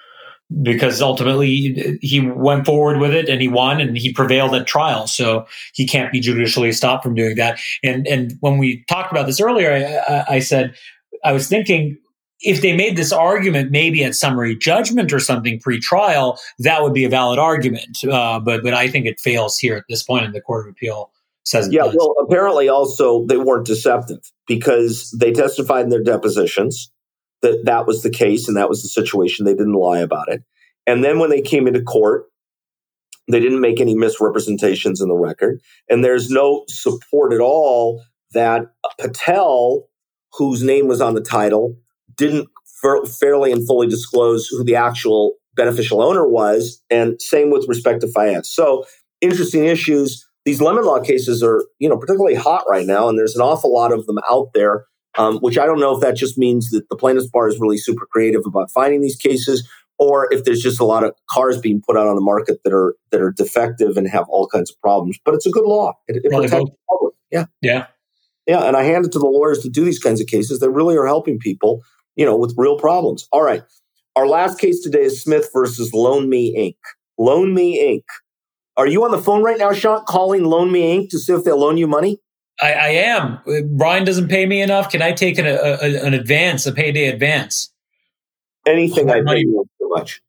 because 0.61 1.01
ultimately 1.01 1.97
he 2.01 2.21
went 2.21 2.65
forward 2.65 2.99
with 2.99 3.13
it 3.13 3.27
and 3.27 3.41
he 3.41 3.47
won 3.47 3.81
and 3.81 3.97
he 3.97 4.13
prevailed 4.13 4.55
at 4.55 4.65
trial. 4.65 5.07
So 5.07 5.45
he 5.73 5.85
can't 5.85 6.11
be 6.11 6.19
judicially 6.19 6.71
stopped 6.71 7.03
from 7.03 7.15
doing 7.15 7.35
that. 7.35 7.59
And 7.83 8.07
and 8.07 8.33
when 8.39 8.57
we 8.57 8.83
talked 8.85 9.11
about 9.11 9.25
this 9.25 9.41
earlier, 9.41 10.01
I, 10.07 10.35
I 10.35 10.39
said 10.39 10.75
I 11.23 11.33
was 11.33 11.47
thinking 11.47 11.97
if 12.41 12.61
they 12.61 12.75
made 12.75 12.95
this 12.95 13.11
argument 13.11 13.71
maybe 13.71 14.03
at 14.03 14.15
summary 14.15 14.55
judgment 14.55 15.11
or 15.11 15.19
something 15.19 15.59
pre-trial, 15.59 16.39
that 16.59 16.83
would 16.83 16.93
be 16.93 17.03
a 17.03 17.09
valid 17.09 17.39
argument. 17.39 18.03
Uh, 18.03 18.39
but 18.39 18.63
but 18.63 18.73
I 18.73 18.87
think 18.87 19.05
it 19.05 19.19
fails 19.19 19.57
here 19.57 19.75
at 19.75 19.83
this 19.89 20.03
point, 20.03 20.25
in 20.25 20.31
the 20.31 20.41
Court 20.41 20.67
of 20.67 20.71
Appeal 20.71 21.11
says. 21.43 21.69
yeah, 21.71 21.89
well, 21.93 22.13
apparently 22.21 22.67
also 22.67 23.25
they 23.25 23.37
weren't 23.37 23.65
deceptive 23.65 24.19
because 24.47 25.11
they 25.17 25.31
testified 25.31 25.85
in 25.85 25.89
their 25.89 26.03
depositions 26.03 26.91
that 27.51 27.65
that 27.65 27.87
was 27.87 28.03
the 28.03 28.09
case 28.09 28.47
and 28.47 28.57
that 28.57 28.69
was 28.69 28.81
the 28.81 28.89
situation. 28.89 29.45
They 29.45 29.53
didn't 29.53 29.73
lie 29.73 29.99
about 29.99 30.29
it. 30.29 30.43
And 30.85 31.03
then 31.03 31.19
when 31.19 31.29
they 31.29 31.41
came 31.41 31.67
into 31.67 31.81
court, 31.81 32.25
they 33.29 33.39
didn't 33.39 33.61
make 33.61 33.81
any 33.81 33.95
misrepresentations 33.95 35.01
in 35.01 35.09
the 35.09 35.15
record. 35.15 35.59
And 35.89 36.03
there's 36.03 36.29
no 36.29 36.63
support 36.69 37.33
at 37.33 37.41
all 37.41 38.01
that 38.33 38.67
Patel, 38.99 39.89
whose 40.33 40.63
name 40.63 40.87
was 40.87 41.01
on 41.01 41.13
the 41.13 41.21
title, 41.21 41.75
didn't 42.15 42.47
fairly 43.19 43.51
and 43.51 43.65
fully 43.67 43.87
disclose 43.87 44.47
who 44.47 44.63
the 44.63 44.75
actual 44.75 45.33
beneficial 45.55 46.01
owner 46.01 46.27
was. 46.27 46.81
And 46.89 47.21
same 47.21 47.49
with 47.49 47.67
respect 47.67 48.01
to 48.01 48.07
finance. 48.07 48.49
So 48.49 48.85
interesting 49.19 49.65
issues. 49.65 50.25
These 50.45 50.61
lemon 50.61 50.85
law 50.85 51.01
cases 51.01 51.43
are, 51.43 51.65
you 51.79 51.89
know, 51.89 51.97
particularly 51.97 52.35
hot 52.35 52.63
right 52.69 52.85
now, 52.85 53.09
and 53.09 53.19
there's 53.19 53.35
an 53.35 53.41
awful 53.41 53.73
lot 53.73 53.91
of 53.91 54.05
them 54.05 54.19
out 54.31 54.51
there 54.53 54.85
um, 55.17 55.37
which 55.39 55.57
I 55.57 55.65
don't 55.65 55.79
know 55.79 55.95
if 55.95 56.01
that 56.01 56.15
just 56.15 56.37
means 56.37 56.69
that 56.69 56.89
the 56.89 56.95
plaintiff's 56.95 57.27
bar 57.27 57.47
is 57.47 57.59
really 57.59 57.77
super 57.77 58.05
creative 58.05 58.41
about 58.45 58.71
finding 58.71 59.01
these 59.01 59.15
cases, 59.15 59.67
or 59.97 60.31
if 60.31 60.43
there's 60.43 60.61
just 60.61 60.79
a 60.79 60.85
lot 60.85 61.03
of 61.03 61.13
cars 61.29 61.59
being 61.59 61.81
put 61.85 61.97
out 61.97 62.07
on 62.07 62.15
the 62.15 62.21
market 62.21 62.59
that 62.63 62.73
are 62.73 62.95
that 63.11 63.21
are 63.21 63.31
defective 63.31 63.97
and 63.97 64.07
have 64.07 64.25
all 64.29 64.47
kinds 64.47 64.71
of 64.71 64.79
problems. 64.81 65.17
But 65.25 65.33
it's 65.33 65.45
a 65.45 65.51
good 65.51 65.65
law. 65.65 65.93
It, 66.07 66.17
it 66.23 66.31
protects 66.31 66.51
the 66.51 66.77
public. 66.89 67.13
Yeah, 67.31 67.45
yeah, 67.61 67.87
yeah. 68.45 68.63
And 68.63 68.77
I 68.77 68.83
hand 68.83 69.05
it 69.05 69.11
to 69.13 69.19
the 69.19 69.27
lawyers 69.27 69.59
to 69.59 69.69
do 69.69 69.83
these 69.83 69.99
kinds 69.99 70.21
of 70.21 70.27
cases. 70.27 70.59
that 70.59 70.69
really 70.69 70.95
are 70.95 71.07
helping 71.07 71.39
people, 71.39 71.81
you 72.15 72.25
know, 72.25 72.37
with 72.37 72.53
real 72.57 72.77
problems. 72.77 73.27
All 73.31 73.43
right. 73.43 73.63
Our 74.15 74.27
last 74.27 74.59
case 74.59 74.81
today 74.81 75.03
is 75.03 75.21
Smith 75.21 75.49
versus 75.53 75.91
LoanMe 75.91 76.57
Inc. 76.57 76.77
LoanMe 77.19 77.77
Inc. 77.77 78.03
Are 78.75 78.87
you 78.87 79.03
on 79.03 79.11
the 79.11 79.19
phone 79.19 79.43
right 79.43 79.59
now, 79.59 79.73
Sean, 79.73 80.03
calling 80.05 80.41
LoanMe 80.41 80.81
Inc. 80.81 81.09
to 81.09 81.19
see 81.19 81.33
if 81.33 81.43
they'll 81.43 81.59
loan 81.59 81.77
you 81.77 81.87
money? 81.87 82.19
I, 82.61 82.73
I, 82.73 82.87
am. 82.87 83.39
Brian 83.77 84.03
doesn't 84.03 84.29
pay 84.29 84.45
me 84.45 84.61
enough. 84.61 84.89
Can 84.89 85.01
I 85.01 85.11
take 85.11 85.37
an, 85.37 85.45
a, 85.45 86.03
an 86.03 86.13
advance, 86.13 86.65
a 86.65 86.71
payday 86.71 87.07
advance? 87.07 87.71
Anything 88.65 89.09
I 89.09 89.21
pay 89.21 89.39
you 89.39 89.67
too 89.79 89.89
much. 89.89 90.21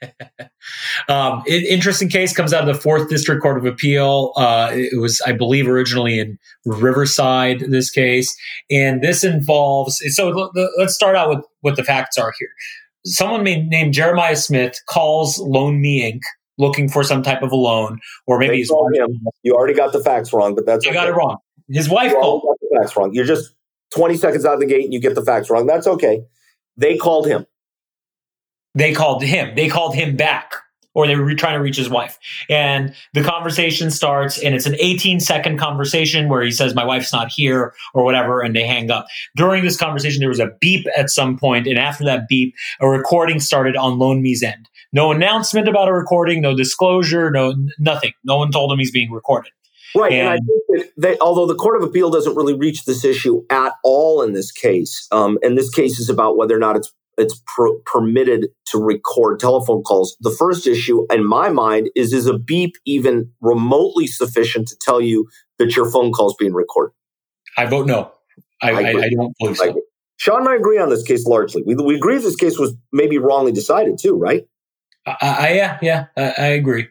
um, 1.08 1.42
it, 1.46 1.64
interesting 1.64 2.08
case 2.08 2.34
comes 2.34 2.52
out 2.52 2.66
of 2.66 2.74
the 2.74 2.80
Fourth 2.80 3.08
District 3.08 3.42
Court 3.42 3.58
of 3.58 3.66
Appeal. 3.66 4.32
Uh, 4.36 4.70
it 4.72 5.00
was, 5.00 5.20
I 5.26 5.32
believe, 5.32 5.68
originally 5.68 6.18
in 6.18 6.38
Riverside. 6.64 7.60
This 7.68 7.90
case, 7.90 8.34
and 8.70 9.02
this 9.02 9.24
involves. 9.24 10.02
So 10.14 10.50
let's 10.78 10.94
start 10.94 11.16
out 11.16 11.28
with 11.28 11.44
what 11.60 11.76
the 11.76 11.84
facts 11.84 12.18
are 12.18 12.32
here. 12.38 12.50
Someone 13.04 13.44
named 13.44 13.94
Jeremiah 13.94 14.36
Smith 14.36 14.80
calls 14.86 15.38
LoanMe 15.38 16.02
Inc 16.02 16.20
looking 16.58 16.88
for 16.88 17.02
some 17.02 17.22
type 17.22 17.42
of 17.42 17.52
a 17.52 17.56
loan, 17.56 18.00
or 18.26 18.38
maybe 18.38 18.56
he's 18.56 18.70
him. 18.70 19.20
You 19.42 19.54
already 19.54 19.74
got 19.74 19.92
the 19.92 20.00
facts 20.00 20.32
wrong, 20.32 20.54
but 20.54 20.66
that's 20.66 20.84
you 20.84 20.90
okay. 20.90 20.98
got 20.98 21.08
it 21.08 21.12
wrong. 21.12 21.38
His 21.68 21.88
wife 21.88 22.12
called. 22.12 22.42
Got 22.42 22.56
the 22.60 22.78
facts 22.78 22.96
wrong. 22.96 23.14
You're 23.14 23.24
just 23.24 23.54
20 23.94 24.16
seconds 24.16 24.44
out 24.44 24.54
of 24.54 24.60
the 24.60 24.66
gate 24.66 24.84
and 24.84 24.92
you 24.92 25.00
get 25.00 25.14
the 25.14 25.24
facts 25.24 25.50
wrong. 25.50 25.66
That's 25.66 25.86
okay. 25.86 26.24
They 26.76 26.96
called 26.96 27.26
him. 27.26 27.46
They 28.74 28.94
called 28.94 29.22
him. 29.22 29.54
They 29.54 29.68
called 29.68 29.94
him 29.94 30.16
back, 30.16 30.54
or 30.94 31.06
they 31.06 31.14
were 31.14 31.34
trying 31.34 31.58
to 31.58 31.62
reach 31.62 31.76
his 31.76 31.90
wife. 31.90 32.18
And 32.48 32.94
the 33.12 33.22
conversation 33.22 33.90
starts, 33.90 34.38
and 34.38 34.54
it's 34.54 34.64
an 34.64 34.76
18 34.78 35.20
second 35.20 35.58
conversation 35.58 36.30
where 36.30 36.42
he 36.42 36.50
says, 36.50 36.74
My 36.74 36.84
wife's 36.84 37.12
not 37.12 37.30
here, 37.30 37.74
or 37.92 38.02
whatever, 38.02 38.40
and 38.40 38.56
they 38.56 38.66
hang 38.66 38.90
up. 38.90 39.06
During 39.36 39.62
this 39.62 39.76
conversation, 39.76 40.20
there 40.20 40.30
was 40.30 40.40
a 40.40 40.52
beep 40.60 40.86
at 40.96 41.10
some 41.10 41.38
point, 41.38 41.66
and 41.66 41.78
after 41.78 42.04
that 42.04 42.28
beep, 42.28 42.54
a 42.80 42.88
recording 42.88 43.40
started 43.40 43.76
on 43.76 43.98
LoanMe's 43.98 44.42
end. 44.42 44.68
No 44.92 45.10
announcement 45.10 45.68
about 45.68 45.88
a 45.88 45.92
recording, 45.92 46.42
no 46.42 46.54
disclosure, 46.54 47.30
no 47.30 47.54
nothing. 47.78 48.12
No 48.24 48.36
one 48.36 48.50
told 48.50 48.72
him 48.72 48.78
he's 48.78 48.90
being 48.90 49.10
recorded. 49.10 49.52
Right, 49.94 50.12
and, 50.12 50.20
and 50.20 50.28
I 50.28 50.36
think 50.36 50.62
that 50.68 50.92
they, 50.96 51.18
although 51.18 51.46
the 51.46 51.54
Court 51.54 51.76
of 51.76 51.88
Appeal 51.88 52.10
doesn't 52.10 52.34
really 52.34 52.54
reach 52.54 52.84
this 52.84 53.04
issue 53.04 53.44
at 53.50 53.72
all 53.84 54.22
in 54.22 54.32
this 54.32 54.50
case, 54.50 55.06
um, 55.12 55.38
and 55.42 55.56
this 55.56 55.70
case 55.70 55.98
is 55.98 56.08
about 56.08 56.36
whether 56.36 56.56
or 56.56 56.58
not 56.58 56.76
it's 56.76 56.92
it's 57.18 57.42
permitted 57.84 58.48
to 58.66 58.78
record 58.78 59.38
telephone 59.38 59.82
calls. 59.82 60.16
The 60.20 60.30
first 60.30 60.66
issue, 60.66 61.06
in 61.12 61.26
my 61.26 61.50
mind, 61.50 61.90
is 61.94 62.12
is 62.12 62.26
a 62.26 62.38
beep 62.38 62.76
even 62.86 63.30
remotely 63.40 64.06
sufficient 64.06 64.68
to 64.68 64.76
tell 64.80 65.00
you 65.00 65.28
that 65.58 65.76
your 65.76 65.90
phone 65.90 66.12
call 66.12 66.30
is 66.30 66.36
being 66.38 66.54
recorded? 66.54 66.94
I 67.56 67.66
vote 67.66 67.86
no. 67.86 68.12
I, 68.62 68.70
I, 68.70 68.88
I 68.88 69.10
don't 69.10 69.34
believe 69.38 69.56
so. 69.56 69.80
Sean 70.16 70.40
and 70.40 70.48
I 70.48 70.54
agree 70.54 70.78
on 70.78 70.88
this 70.88 71.02
case 71.02 71.26
largely. 71.26 71.62
We, 71.66 71.74
we 71.74 71.96
agree 71.96 72.16
this 72.18 72.36
case 72.36 72.58
was 72.58 72.74
maybe 72.92 73.18
wrongly 73.18 73.52
decided 73.52 73.98
too, 73.98 74.16
right? 74.16 74.46
I, 75.06 75.16
I, 75.20 75.52
yeah, 75.52 75.78
yeah, 75.82 76.04
I, 76.16 76.34
I, 76.38 76.46
agree. 76.46 76.86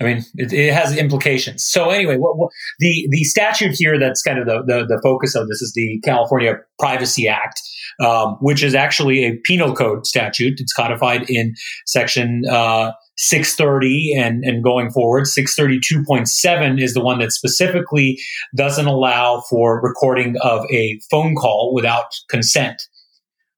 I 0.00 0.04
mean, 0.04 0.24
it, 0.36 0.52
it 0.52 0.72
has 0.72 0.96
implications. 0.96 1.64
So 1.64 1.90
anyway, 1.90 2.16
what, 2.16 2.38
what, 2.38 2.50
the 2.78 3.08
the 3.10 3.24
statute 3.24 3.74
here 3.76 3.98
that's 3.98 4.22
kind 4.22 4.38
of 4.38 4.46
the, 4.46 4.62
the, 4.64 4.86
the 4.86 5.00
focus 5.02 5.34
of 5.34 5.48
this 5.48 5.60
is 5.60 5.72
the 5.74 6.00
California 6.04 6.54
Privacy 6.78 7.26
Act, 7.26 7.60
um, 8.00 8.36
which 8.40 8.62
is 8.62 8.74
actually 8.74 9.24
a 9.24 9.36
penal 9.44 9.74
code 9.74 10.06
statute. 10.06 10.60
It's 10.60 10.72
codified 10.72 11.28
in 11.28 11.54
section 11.84 12.44
uh, 12.48 12.92
630 13.18 14.14
and, 14.16 14.44
and 14.44 14.62
going 14.62 14.90
forward. 14.90 15.24
632.7 15.24 16.80
is 16.80 16.94
the 16.94 17.02
one 17.02 17.18
that 17.18 17.32
specifically 17.32 18.20
doesn't 18.56 18.86
allow 18.86 19.42
for 19.50 19.80
recording 19.82 20.36
of 20.42 20.64
a 20.70 21.00
phone 21.10 21.34
call 21.34 21.74
without 21.74 22.14
consent. 22.30 22.84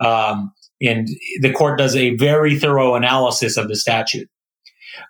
Um, 0.00 0.52
and 0.80 1.08
the 1.40 1.52
court 1.52 1.78
does 1.78 1.94
a 1.94 2.16
very 2.16 2.58
thorough 2.58 2.94
analysis 2.94 3.56
of 3.56 3.68
the 3.68 3.76
statute. 3.76 4.28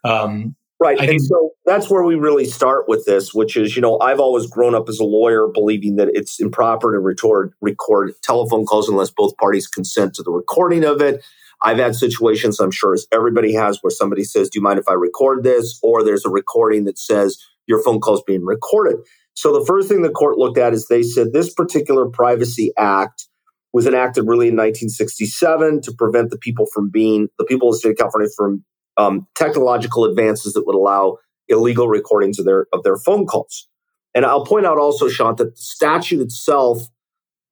Um, 0.04 0.56
right. 0.80 0.98
I 0.98 1.02
and 1.02 1.10
think, 1.10 1.22
so 1.22 1.50
that's 1.64 1.88
where 1.88 2.02
we 2.02 2.16
really 2.16 2.44
start 2.44 2.88
with 2.88 3.04
this, 3.06 3.32
which 3.32 3.56
is, 3.56 3.76
you 3.76 3.82
know, 3.82 3.98
I've 4.00 4.20
always 4.20 4.46
grown 4.46 4.74
up 4.74 4.88
as 4.88 4.98
a 4.98 5.04
lawyer 5.04 5.46
believing 5.46 5.96
that 5.96 6.08
it's 6.12 6.40
improper 6.40 6.92
to 6.92 6.98
record, 6.98 7.52
record 7.60 8.12
telephone 8.22 8.66
calls 8.66 8.88
unless 8.88 9.10
both 9.10 9.36
parties 9.36 9.66
consent 9.66 10.14
to 10.14 10.22
the 10.22 10.32
recording 10.32 10.84
of 10.84 11.00
it. 11.00 11.24
I've 11.62 11.78
had 11.78 11.94
situations, 11.94 12.58
I'm 12.58 12.70
sure 12.70 12.94
as 12.94 13.06
everybody 13.12 13.52
has, 13.54 13.78
where 13.82 13.90
somebody 13.90 14.24
says, 14.24 14.48
Do 14.48 14.58
you 14.58 14.62
mind 14.62 14.78
if 14.78 14.88
I 14.88 14.94
record 14.94 15.44
this? 15.44 15.78
Or 15.82 16.02
there's 16.02 16.24
a 16.24 16.30
recording 16.30 16.84
that 16.84 16.98
says 16.98 17.38
your 17.66 17.82
phone 17.82 18.00
call 18.00 18.14
is 18.14 18.22
being 18.26 18.44
recorded. 18.44 18.96
So 19.34 19.58
the 19.58 19.64
first 19.64 19.88
thing 19.88 20.02
the 20.02 20.10
court 20.10 20.38
looked 20.38 20.58
at 20.58 20.72
is 20.72 20.88
they 20.88 21.02
said 21.02 21.32
this 21.32 21.52
particular 21.52 22.08
privacy 22.08 22.72
act 22.78 23.28
was 23.72 23.86
enacted 23.86 24.24
really 24.24 24.48
in 24.48 24.54
1967 24.54 25.82
to 25.82 25.92
prevent 25.92 26.30
the 26.30 26.38
people 26.38 26.66
from 26.66 26.90
being 26.90 27.28
the 27.38 27.44
people 27.44 27.68
of 27.68 27.74
the 27.74 27.78
state 27.78 27.90
of 27.90 27.96
California 27.96 28.28
from 28.36 28.64
um, 28.96 29.26
technological 29.34 30.04
advances 30.04 30.52
that 30.54 30.66
would 30.66 30.74
allow 30.74 31.18
illegal 31.48 31.88
recordings 31.88 32.38
of 32.38 32.44
their 32.44 32.66
of 32.72 32.82
their 32.82 32.96
phone 32.96 33.26
calls. 33.26 33.68
And 34.14 34.24
I'll 34.26 34.44
point 34.44 34.66
out 34.66 34.78
also, 34.78 35.08
Sean, 35.08 35.36
that 35.36 35.54
the 35.54 35.56
statute 35.56 36.20
itself, 36.20 36.82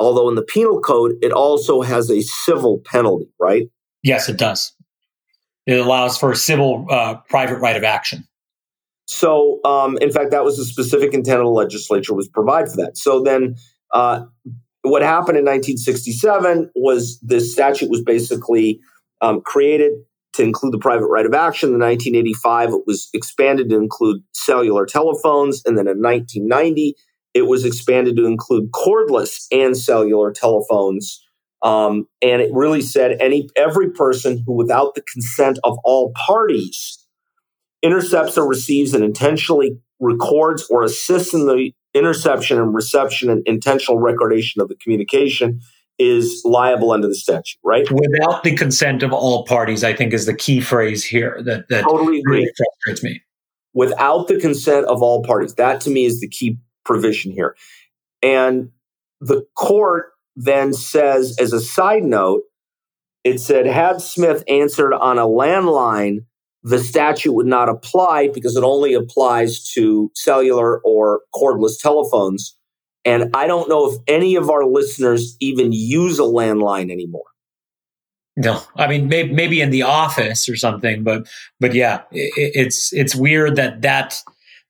although 0.01 0.29
in 0.29 0.35
the 0.35 0.43
penal 0.43 0.81
code, 0.81 1.15
it 1.23 1.33
also 1.33 1.83
has 1.83 2.11
a 2.11 2.21
civil 2.21 2.81
penalty, 2.85 3.31
right? 3.39 3.69
Yes, 4.03 4.29
it 4.29 4.39
does. 4.39 4.75
It 5.67 5.79
allows 5.79 6.19
for 6.19 6.33
a 6.33 6.37
civil 6.37 6.87
uh, 6.91 7.17
private 7.29 7.59
right 7.59 7.77
of 7.77 7.85
action. 7.85 8.27
So, 9.07 9.61
um, 9.65 9.99
in 9.99 10.11
fact, 10.11 10.33
that 10.33 10.45
was 10.45 10.57
the 10.57 10.65
specific 10.65 11.15
intent 11.15 11.41
of 11.41 11.47
the 11.47 11.51
legislature 11.51 12.15
was 12.15 12.29
provide 12.29 12.69
for 12.69 12.77
that. 12.77 12.97
So 12.97 13.23
then, 13.23 13.57
uh, 13.93 14.25
what 14.89 15.03
happened 15.03 15.39
in 15.39 15.45
1967 15.45 16.71
was 16.75 17.19
this 17.21 17.53
statute 17.53 17.91
was 17.91 18.03
basically 18.03 18.81
um, 19.21 19.41
created 19.41 19.93
to 20.35 20.43
include 20.43 20.73
the 20.73 20.79
private 20.79 21.07
right 21.07 21.27
of 21.27 21.35
action. 21.35 21.71
In 21.71 21.81
1985, 21.81 22.71
it 22.71 22.87
was 22.87 23.09
expanded 23.13 23.69
to 23.71 23.77
include 23.77 24.23
cellular 24.33 24.87
telephones, 24.87 25.63
and 25.65 25.77
then 25.77 25.89
in 25.89 26.01
1990, 26.01 26.95
it 27.35 27.43
was 27.43 27.65
expanded 27.65 28.17
to 28.17 28.27
include 28.27 28.71
cordless 28.71 29.47
and 29.51 29.77
cellular 29.77 30.33
telephones. 30.33 31.25
Um, 31.63 32.07
and 32.23 32.41
it 32.41 32.51
really 32.53 32.81
said 32.81 33.17
any 33.21 33.49
every 33.57 33.91
person 33.91 34.43
who, 34.47 34.53
without 34.53 34.95
the 34.95 35.03
consent 35.03 35.59
of 35.65 35.77
all 35.85 36.13
parties, 36.15 37.05
intercepts 37.83 38.39
or 38.39 38.49
receives 38.49 38.95
and 38.95 39.05
intentionally 39.05 39.79
records 40.01 40.67
or 40.71 40.85
assists 40.85 41.35
in 41.35 41.47
the 41.47 41.73
interception 41.95 42.59
and 42.59 42.75
reception 42.75 43.31
and 43.31 43.43
intentional 43.47 43.99
recordation 43.99 44.61
of 44.61 44.69
the 44.69 44.77
communication 44.77 45.61
is 45.99 46.43
liable 46.45 46.93
under 46.93 47.09
the 47.09 47.15
statute, 47.15 47.59
right? 47.65 47.91
Without 47.91 48.45
the 48.45 48.55
consent 48.55 49.03
of 49.03 49.13
all 49.13 49.45
parties, 49.45 49.83
I 49.83 49.95
think 49.95 50.13
is 50.13 50.27
the 50.27 50.35
key 50.35 50.61
phrase 50.61 51.05
here 51.05 51.43
that, 51.45 51.69
that 51.71 51.83
totally 51.83 52.23
really 52.25 52.49
frustrates 52.57 53.03
me. 53.03 53.21
Without 53.75 54.29
the 54.29 54.41
consent 54.41 54.87
of 54.87 55.03
all 55.03 55.25
parties. 55.25 55.55
That 55.55 55.81
to 55.83 55.91
me 55.91 56.05
is 56.05 56.21
the 56.21 56.29
key 56.29 56.59
provision 56.85 57.33
here. 57.33 57.57
And 58.23 58.71
the 59.21 59.45
court 59.57 60.07
then 60.37 60.73
says, 60.73 61.37
as 61.41 61.53
a 61.53 61.61
side 61.61 62.05
note, 62.05 62.43
it 63.25 63.41
said, 63.41 63.67
had 63.67 64.01
Smith 64.01 64.45
answered 64.49 64.95
on 64.95 65.19
a 65.19 65.27
landline, 65.27 66.25
the 66.63 66.79
statute 66.79 67.33
would 67.33 67.47
not 67.47 67.69
apply 67.69 68.29
because 68.29 68.57
it 68.57 68.65
only 68.65 68.95
applies 68.95 69.65
to 69.73 70.11
cellular 70.15 70.81
or 70.81 71.23
cordless 71.35 71.81
telephones. 71.81 72.57
And 73.05 73.35
I 73.35 73.47
don't 73.47 73.69
know 73.69 73.91
if 73.91 73.99
any 74.07 74.35
of 74.37 74.51
our 74.51 74.65
listeners 74.65 75.37
even 75.41 75.73
use 75.73 76.19
a 76.19 76.23
landline 76.23 76.91
anymore. 76.91 77.25
No, 78.37 78.63
I 78.77 78.87
mean 78.87 79.09
maybe, 79.09 79.33
maybe 79.33 79.61
in 79.61 79.71
the 79.71 79.83
office 79.83 80.49
or 80.49 80.55
something, 80.55 81.03
but 81.03 81.27
but 81.59 81.75
yeah, 81.75 82.03
it, 82.13 82.53
it's 82.55 82.93
it's 82.93 83.15
weird 83.15 83.57
that 83.57 83.83
that 83.83 84.23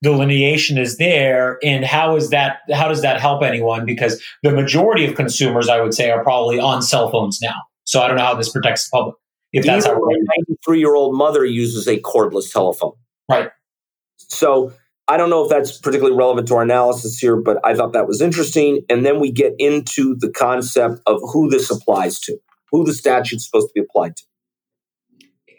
delineation 0.03 0.79
is 0.79 0.96
there 0.98 1.59
and 1.62 1.85
how 1.85 2.16
is 2.16 2.31
that 2.31 2.61
how 2.72 2.88
does 2.88 3.03
that 3.03 3.20
help 3.20 3.42
anyone 3.42 3.85
because 3.85 4.22
the 4.42 4.53
majority 4.53 5.05
of 5.05 5.16
consumers 5.16 5.68
i 5.68 5.81
would 5.81 5.92
say 5.92 6.09
are 6.09 6.22
probably 6.22 6.59
on 6.59 6.81
cell 6.81 7.11
phones 7.11 7.40
now 7.42 7.57
so 7.83 8.01
i 8.01 8.07
don't 8.07 8.16
know 8.16 8.22
how 8.22 8.35
this 8.35 8.48
protects 8.48 8.88
the 8.88 8.96
public 8.96 9.16
if 9.53 9.65
that's 9.65 9.87
how 9.87 9.95
my 9.95 10.15
93 10.49 10.79
year 10.79 10.95
old 10.95 11.17
mother 11.17 11.45
uses 11.45 11.87
a 11.87 11.99
cordless 11.99 12.53
telephone. 12.53 12.93
Right. 13.29 13.51
So 14.17 14.73
i 15.11 15.17
don't 15.17 15.31
know 15.31 15.43
if 15.43 15.49
that's 15.49 15.79
particularly 15.79 16.15
relevant 16.17 16.47
to 16.47 16.55
our 16.55 16.63
analysis 16.63 17.19
here 17.19 17.35
but 17.35 17.57
i 17.65 17.75
thought 17.75 17.95
that 17.95 18.07
was 18.07 18.21
interesting. 18.21 18.85
And 18.91 19.07
then 19.07 19.21
we 19.21 19.33
get 19.33 19.55
into 19.59 20.15
the 20.17 20.31
concept 20.31 21.01
of 21.07 21.21
who 21.33 21.49
this 21.49 21.71
applies 21.71 22.21
to 22.21 22.37
who 22.71 22.85
the 22.85 22.93
statute's 22.93 23.47
supposed 23.47 23.69
to 23.69 23.73
be 23.75 23.81
applied 23.81 24.17
to. 24.17 24.25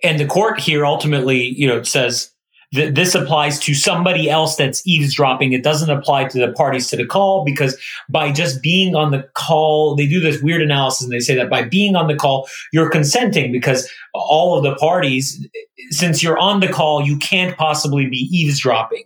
And 0.03 0.19
the 0.19 0.27
court 0.27 0.59
here 0.59 0.85
ultimately 0.85 1.43
you 1.43 1.67
know 1.67 1.83
says 1.83 2.31
th- 2.73 2.93
this 2.93 3.15
applies 3.15 3.59
to 3.59 3.73
somebody 3.73 4.29
else 4.29 4.55
that's 4.55 4.85
eavesdropping. 4.85 5.53
It 5.53 5.63
doesn't 5.63 5.89
apply 5.89 6.25
to 6.25 6.39
the 6.39 6.51
parties 6.53 6.87
to 6.89 6.97
the 6.97 7.05
call 7.05 7.43
because 7.43 7.77
by 8.09 8.31
just 8.31 8.61
being 8.61 8.95
on 8.95 9.11
the 9.11 9.27
call, 9.33 9.95
they 9.95 10.07
do 10.07 10.19
this 10.19 10.41
weird 10.41 10.61
analysis 10.61 11.03
and 11.03 11.11
they 11.11 11.19
say 11.19 11.35
that 11.35 11.49
by 11.49 11.63
being 11.63 11.95
on 11.95 12.07
the 12.07 12.15
call, 12.15 12.47
you're 12.71 12.89
consenting 12.89 13.51
because 13.51 13.89
all 14.13 14.57
of 14.57 14.63
the 14.63 14.75
parties, 14.75 15.45
since 15.89 16.21
you're 16.21 16.37
on 16.37 16.59
the 16.59 16.67
call, 16.67 17.05
you 17.05 17.17
can't 17.17 17.57
possibly 17.57 18.07
be 18.07 18.27
eavesdropping. 18.31 19.03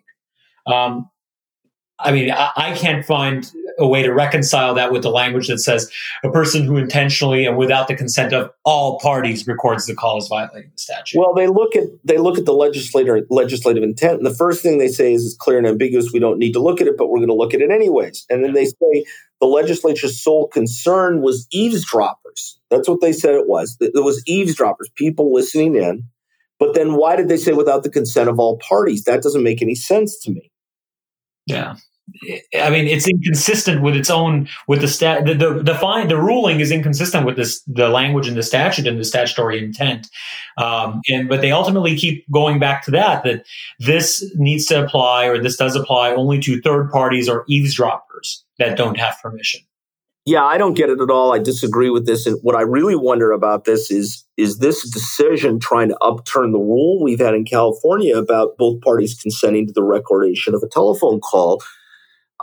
Um, 0.66 1.10
I 2.00 2.12
mean, 2.12 2.32
I, 2.32 2.52
I, 2.56 2.74
can't 2.74 3.06
find 3.06 3.50
a 3.78 3.88
way 3.88 4.02
to 4.04 4.12
reconcile 4.12 4.74
that 4.74 4.92
with 4.92 5.04
the 5.04 5.12
language 5.12 5.48
that 5.48 5.60
says 5.60 5.92
a 6.24 6.32
person 6.32 6.64
who 6.64 6.78
intentionally 6.78 7.46
and 7.46 7.56
without 7.56 7.88
the 7.88 7.96
consent 7.96 8.34
of 8.34 8.52
all 8.66 9.00
parties 9.00 9.46
records 9.48 9.86
the 9.86 9.96
call 9.96 10.18
is 10.18 10.28
violating 10.28 10.72
the 10.76 10.82
statute. 10.82 11.20
Well, 11.20 11.34
they 11.34 11.48
look 11.48 11.76
at 11.76 11.84
they 12.04 12.18
look 12.18 12.38
at 12.38 12.46
the 12.46 12.54
legislator 12.54 13.22
legislative 13.30 13.84
intent, 13.84 14.18
and 14.18 14.26
the 14.26 14.34
first 14.34 14.64
thing 14.64 14.80
they 14.80 14.88
say 14.88 15.14
is 15.14 15.26
it's 15.26 15.36
clear 15.36 15.58
and 15.58 15.68
ambiguous. 15.68 16.12
We 16.12 16.20
don't 16.20 16.40
need 16.40 16.54
to 16.54 16.62
look 16.62 16.82
at 16.82 16.88
it, 16.88 16.98
but 16.98 17.10
we're 17.10 17.20
going 17.20 17.28
to 17.28 17.36
look 17.36 17.54
at 17.54 17.62
it 17.62 17.70
anyways. 17.70 18.26
And 18.30 18.44
then 18.44 18.54
they 18.54 18.66
say 18.66 19.06
the 19.40 19.48
legislature's 19.48 20.22
sole 20.22 20.48
concern 20.48 21.22
was 21.22 21.48
eavesdroppers. 21.52 22.60
That's 22.70 22.90
what 22.90 23.02
they 23.02 23.14
said 23.14 23.36
it 23.36 23.48
was. 23.48 23.78
It 23.80 23.92
was 23.96 24.24
eavesdroppers, 24.26 24.90
people 24.96 25.34
listening 25.34 25.76
in. 25.76 26.06
But 26.60 26.76
then 26.76 26.94
why 26.96 27.16
did 27.18 27.28
they 27.28 27.38
say 27.38 27.52
without 27.52 27.84
the 27.84 27.90
consent 27.90 28.30
of 28.30 28.40
all 28.40 28.58
parties? 28.58 29.04
That 29.04 29.22
doesn't 29.22 29.44
make 29.44 29.62
any 29.62 29.76
sense 29.76 30.18
to 30.22 30.32
me. 30.32 30.50
Yeah. 31.46 31.76
I 32.60 32.70
mean, 32.70 32.86
it's 32.86 33.08
inconsistent 33.08 33.82
with 33.82 33.96
its 33.96 34.10
own 34.10 34.50
with 34.68 34.82
the 34.82 34.90
stat. 34.90 35.26
The 35.26 35.34
the 35.36 35.64
the, 35.64 35.76
fine, 35.76 36.10
the 36.10 36.20
ruling 36.20 36.60
is 36.60 36.70
inconsistent 36.70 37.26
with 37.26 37.38
this 37.38 37.62
the 37.66 37.88
language 37.88 38.28
in 38.28 38.36
the 38.36 38.44
statute 38.44 38.86
and 38.86 39.00
the 39.00 39.06
statutory 39.06 39.64
intent. 39.64 40.08
Um, 40.58 41.02
and 41.10 41.30
but 41.30 41.40
they 41.40 41.52
ultimately 41.52 41.96
keep 41.96 42.30
going 42.30 42.60
back 42.60 42.84
to 42.86 42.92
that 42.92 43.24
that 43.24 43.46
this 43.80 44.30
needs 44.36 44.66
to 44.66 44.84
apply 44.84 45.28
or 45.28 45.42
this 45.42 45.56
does 45.56 45.76
apply 45.78 46.12
only 46.12 46.40
to 46.42 46.62
third 46.62 46.92
parties 46.92 47.30
or 47.30 47.46
eavesdroppers 47.48 48.44
that 48.60 48.78
don't 48.78 49.00
have 49.00 49.18
permission. 49.22 49.62
Yeah, 50.26 50.44
I 50.44 50.58
don't 50.58 50.74
get 50.74 50.90
it 50.90 51.02
at 51.02 51.10
all. 51.10 51.34
I 51.34 51.40
disagree 51.40 51.90
with 51.90 52.06
this. 52.06 52.26
And 52.26 52.40
what 52.44 52.56
I 52.56 52.62
really 52.62 52.96
wonder 52.96 53.32
about 53.32 53.66
this 53.66 53.92
is 53.92 54.24
is 54.38 54.60
this 54.60 54.90
decision 54.90 55.60
trying 55.60 55.90
to 55.90 55.98
upturn 56.00 56.52
the 56.52 56.60
rule 56.60 57.04
we've 57.04 57.20
had 57.20 57.36
in 57.36 57.44
California 57.46 58.18
about 58.18 58.58
both 58.58 58.82
parties 58.82 59.20
consenting 59.22 59.68
to 59.68 59.74
the 59.74 59.84
recordation 59.84 60.56
of 60.56 60.64
a 60.64 60.68
telephone 60.68 61.20
call 61.20 61.62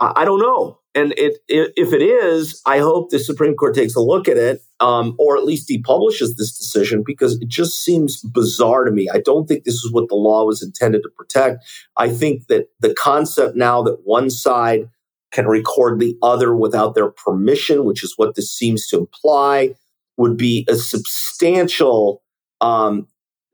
I 0.01 0.25
don't 0.25 0.39
know. 0.39 0.79
And 0.93 1.13
it, 1.15 1.37
it, 1.47 1.71
if 1.77 1.93
it 1.93 2.01
is, 2.01 2.61
I 2.65 2.79
hope 2.79 3.11
the 3.11 3.19
Supreme 3.19 3.55
Court 3.55 3.75
takes 3.75 3.95
a 3.95 4.01
look 4.01 4.27
at 4.27 4.35
it, 4.35 4.61
um, 4.79 5.15
or 5.19 5.37
at 5.37 5.45
least 5.45 5.69
depublishes 5.69 6.35
this 6.37 6.57
decision 6.57 7.03
because 7.05 7.39
it 7.39 7.47
just 7.47 7.83
seems 7.83 8.21
bizarre 8.21 8.83
to 8.83 8.91
me. 8.91 9.07
I 9.13 9.19
don't 9.19 9.47
think 9.47 9.63
this 9.63 9.75
is 9.75 9.91
what 9.91 10.09
the 10.09 10.15
law 10.15 10.43
was 10.45 10.61
intended 10.61 11.03
to 11.03 11.09
protect. 11.09 11.63
I 11.97 12.09
think 12.09 12.47
that 12.47 12.67
the 12.79 12.93
concept 12.93 13.55
now 13.55 13.83
that 13.83 13.99
one 14.03 14.29
side 14.29 14.89
can 15.31 15.47
record 15.47 15.99
the 15.99 16.17
other 16.21 16.55
without 16.55 16.95
their 16.95 17.09
permission, 17.09 17.85
which 17.85 18.03
is 18.03 18.13
what 18.17 18.35
this 18.35 18.51
seems 18.51 18.87
to 18.87 18.97
imply, 18.97 19.73
would 20.17 20.37
be 20.37 20.65
a 20.69 20.75
substantial 20.75 22.21
um, 22.59 23.07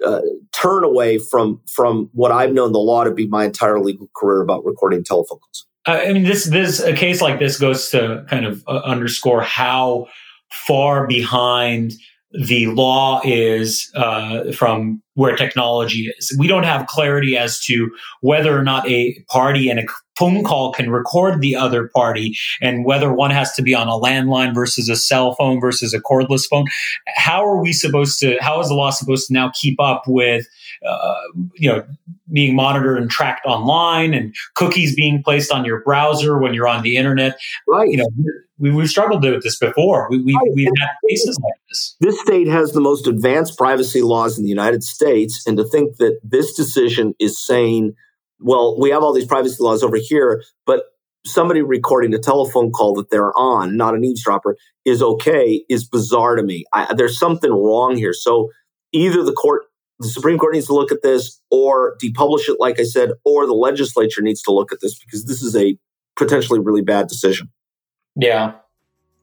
uh, 0.05 0.21
turn 0.53 0.83
away 0.83 1.17
from 1.17 1.61
from 1.67 2.09
what 2.13 2.31
I've 2.31 2.53
known 2.53 2.71
the 2.71 2.79
law 2.79 3.03
to 3.03 3.11
be 3.11 3.27
my 3.27 3.45
entire 3.45 3.79
legal 3.79 4.09
career 4.15 4.41
about 4.41 4.65
recording 4.65 5.03
telephone 5.03 5.39
calls. 5.39 5.65
I 5.85 6.11
mean, 6.13 6.23
this 6.23 6.45
this 6.45 6.79
a 6.81 6.93
case 6.93 7.21
like 7.21 7.39
this 7.39 7.57
goes 7.57 7.89
to 7.91 8.25
kind 8.29 8.45
of 8.45 8.63
uh, 8.67 8.81
underscore 8.83 9.41
how 9.41 10.07
far 10.51 11.07
behind 11.07 11.93
the 12.31 12.67
law 12.67 13.21
is 13.23 13.89
uh, 13.95 14.51
from 14.51 15.01
where 15.13 15.35
technology 15.35 16.11
is. 16.17 16.35
We 16.37 16.47
don't 16.47 16.63
have 16.63 16.87
clarity 16.87 17.37
as 17.37 17.59
to 17.65 17.89
whether 18.21 18.57
or 18.57 18.63
not 18.63 18.87
a 18.87 19.17
party 19.29 19.69
and 19.69 19.79
a 19.79 19.85
phone 20.17 20.43
call 20.43 20.73
can 20.73 20.89
record 20.89 21.41
the 21.41 21.55
other 21.55 21.89
party 21.89 22.35
and 22.61 22.85
whether 22.85 23.13
one 23.13 23.31
has 23.31 23.53
to 23.53 23.61
be 23.61 23.73
on 23.73 23.87
a 23.87 23.91
landline 23.91 24.53
versus 24.53 24.89
a 24.89 24.95
cell 24.95 25.35
phone 25.35 25.61
versus 25.61 25.93
a 25.93 26.01
cordless 26.01 26.47
phone. 26.49 26.65
How 27.15 27.45
are 27.45 27.61
we 27.61 27.71
supposed 27.71 28.19
to, 28.19 28.37
how 28.41 28.59
is 28.59 28.67
the 28.67 28.75
law 28.75 28.89
supposed 28.89 29.27
to 29.27 29.33
now 29.33 29.51
keep 29.53 29.79
up 29.79 30.03
with, 30.07 30.47
uh, 30.85 31.15
you 31.55 31.69
know, 31.69 31.85
being 32.31 32.55
monitored 32.55 32.97
and 32.97 33.09
tracked 33.09 33.45
online 33.45 34.13
and 34.13 34.35
cookies 34.55 34.95
being 34.95 35.23
placed 35.23 35.51
on 35.51 35.65
your 35.65 35.81
browser 35.81 36.37
when 36.37 36.53
you're 36.53 36.67
on 36.67 36.83
the 36.83 36.97
internet? 36.97 37.37
Right. 37.67 37.89
You 37.89 37.97
know, 37.97 38.07
we, 38.57 38.71
we've 38.71 38.89
struggled 38.89 39.23
with 39.23 39.43
this 39.43 39.57
before. 39.57 40.07
We, 40.09 40.21
we, 40.21 40.33
right. 40.33 40.51
We've 40.53 40.67
had 40.79 40.89
cases 41.09 41.39
like 41.41 41.59
this. 41.69 41.95
This 41.99 42.19
state 42.21 42.47
has 42.47 42.71
the 42.73 42.81
most 42.81 43.07
advanced 43.07 43.57
privacy 43.57 44.01
laws 44.01 44.37
in 44.37 44.43
the 44.43 44.49
United 44.49 44.83
States. 44.83 45.43
And 45.47 45.57
to 45.57 45.63
think 45.63 45.97
that 45.97 46.19
this 46.23 46.53
decision 46.53 47.13
is 47.19 47.43
saying, 47.43 47.93
well, 48.39 48.79
we 48.79 48.89
have 48.91 49.03
all 49.03 49.13
these 49.13 49.25
privacy 49.25 49.57
laws 49.59 49.83
over 49.83 49.97
here, 49.97 50.43
but 50.65 50.83
somebody 51.25 51.61
recording 51.61 52.13
a 52.13 52.19
telephone 52.19 52.71
call 52.71 52.93
that 52.95 53.09
they're 53.09 53.37
on, 53.37 53.75
not 53.75 53.95
an 53.95 54.03
eavesdropper, 54.03 54.55
is 54.85 55.01
okay, 55.01 55.63
is 55.69 55.87
bizarre 55.87 56.35
to 56.35 56.43
me. 56.43 56.63
I, 56.73 56.93
there's 56.95 57.19
something 57.19 57.51
wrong 57.51 57.97
here. 57.97 58.13
So 58.13 58.49
either 58.93 59.23
the 59.23 59.33
court, 59.33 59.63
the 59.99 60.07
Supreme 60.07 60.37
Court 60.37 60.53
needs 60.53 60.67
to 60.67 60.73
look 60.73 60.91
at 60.91 61.01
this 61.01 61.41
or 61.49 61.97
depublish 62.01 62.47
it, 62.49 62.57
like 62.59 62.79
I 62.79 62.83
said, 62.83 63.11
or 63.23 63.45
the 63.45 63.53
legislature 63.53 64.21
needs 64.21 64.41
to 64.43 64.51
look 64.51 64.71
at 64.71 64.79
this 64.81 64.97
because 64.99 65.25
this 65.25 65.41
is 65.41 65.55
a 65.55 65.77
potentially 66.15 66.59
really 66.59 66.81
bad 66.81 67.07
decision. 67.07 67.49
Yeah. 68.15 68.53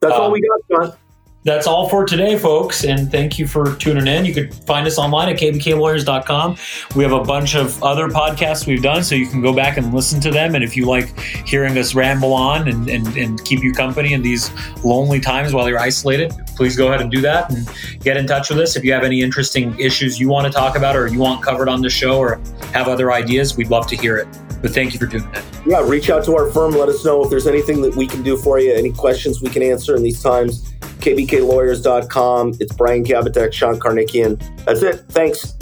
That's 0.01 0.15
um, 0.15 0.23
all 0.23 0.31
we 0.31 0.41
got, 0.41 0.91
John 0.91 0.99
that's 1.45 1.67
all 1.67 1.89
for 1.91 2.07
today, 2.07 2.39
folks. 2.39 2.85
And 2.85 3.11
thank 3.11 3.39
you 3.39 3.47
for 3.47 3.77
tuning 3.77 4.07
in. 4.07 4.25
You 4.25 4.33
could 4.33 4.55
find 4.55 4.87
us 4.87 4.99
online 4.99 5.29
at 5.29 5.37
kbklawyers.com. 5.37 6.57
We 6.97 7.03
have 7.03 7.13
a 7.13 7.23
bunch 7.23 7.55
of 7.55 7.83
other 7.83 8.09
podcasts 8.09 8.67
we've 8.67 8.83
done, 8.83 9.05
so 9.05 9.15
you 9.15 9.27
can 9.27 9.43
go 9.43 9.55
back 9.55 9.77
and 9.77 9.93
listen 9.93 10.21
to 10.23 10.31
them. 10.31 10.55
And 10.55 10.65
if 10.65 10.75
you 10.75 10.87
like 10.87 11.19
hearing 11.47 11.77
us 11.77 11.95
ramble 11.95 12.33
on 12.33 12.67
and, 12.67 12.89
and, 12.89 13.07
and 13.17 13.45
keep 13.45 13.63
you 13.63 13.73
company 13.73 14.15
in 14.15 14.23
these 14.23 14.51
lonely 14.83 15.21
times 15.21 15.53
while 15.53 15.69
you're 15.69 15.79
isolated, 15.79 16.33
please 16.57 16.77
go 16.77 16.89
ahead 16.89 17.03
and 17.03 17.11
do 17.11 17.21
that 17.21 17.51
and 17.51 17.69
get 18.01 18.17
in 18.17 18.27
touch 18.27 18.49
with 18.49 18.59
us. 18.59 18.75
If 18.75 18.85
you 18.85 18.93
have 18.95 19.05
any 19.05 19.21
interesting 19.21 19.79
issues 19.79 20.19
you 20.19 20.29
want 20.29 20.47
to 20.47 20.53
talk 20.53 20.77
about 20.77 20.97
or 20.97 21.09
you 21.09 21.19
want 21.19 21.43
covered 21.43 21.69
on 21.69 21.83
the 21.83 21.91
show 21.91 22.19
or 22.19 22.41
have 22.73 22.89
other 22.89 23.13
ideas, 23.13 23.57
we'd 23.57 23.69
love 23.69 23.87
to 23.89 23.97
hear 23.97 24.17
it. 24.17 24.44
But 24.65 24.73
thank 24.73 24.95
you 24.95 24.99
for 24.99 25.05
doing 25.05 25.31
that. 25.33 25.45
Yeah, 25.67 25.87
reach 25.87 26.09
out 26.09 26.25
to 26.25 26.35
our 26.37 26.51
firm. 26.51 26.71
Let 26.71 26.89
us 26.89 27.05
know 27.05 27.23
if 27.23 27.29
there's 27.29 27.47
anything 27.47 27.83
that 27.83 27.95
we 27.97 28.07
can 28.07 28.23
do 28.23 28.35
for 28.39 28.59
you, 28.59 28.73
any 28.73 28.91
questions 28.91 29.43
we 29.43 29.51
can 29.51 29.63
answer 29.63 29.95
in 29.95 30.03
these 30.03 30.23
times. 30.23 30.73
KBKLawyers.com. 31.01 32.55
It's 32.59 32.75
Brian 32.75 33.05
Kabateck, 33.05 33.53
Sean 33.53 33.79
Karnikian. 33.79 34.41
That's 34.65 34.81
it. 34.81 35.01
Thanks. 35.11 35.55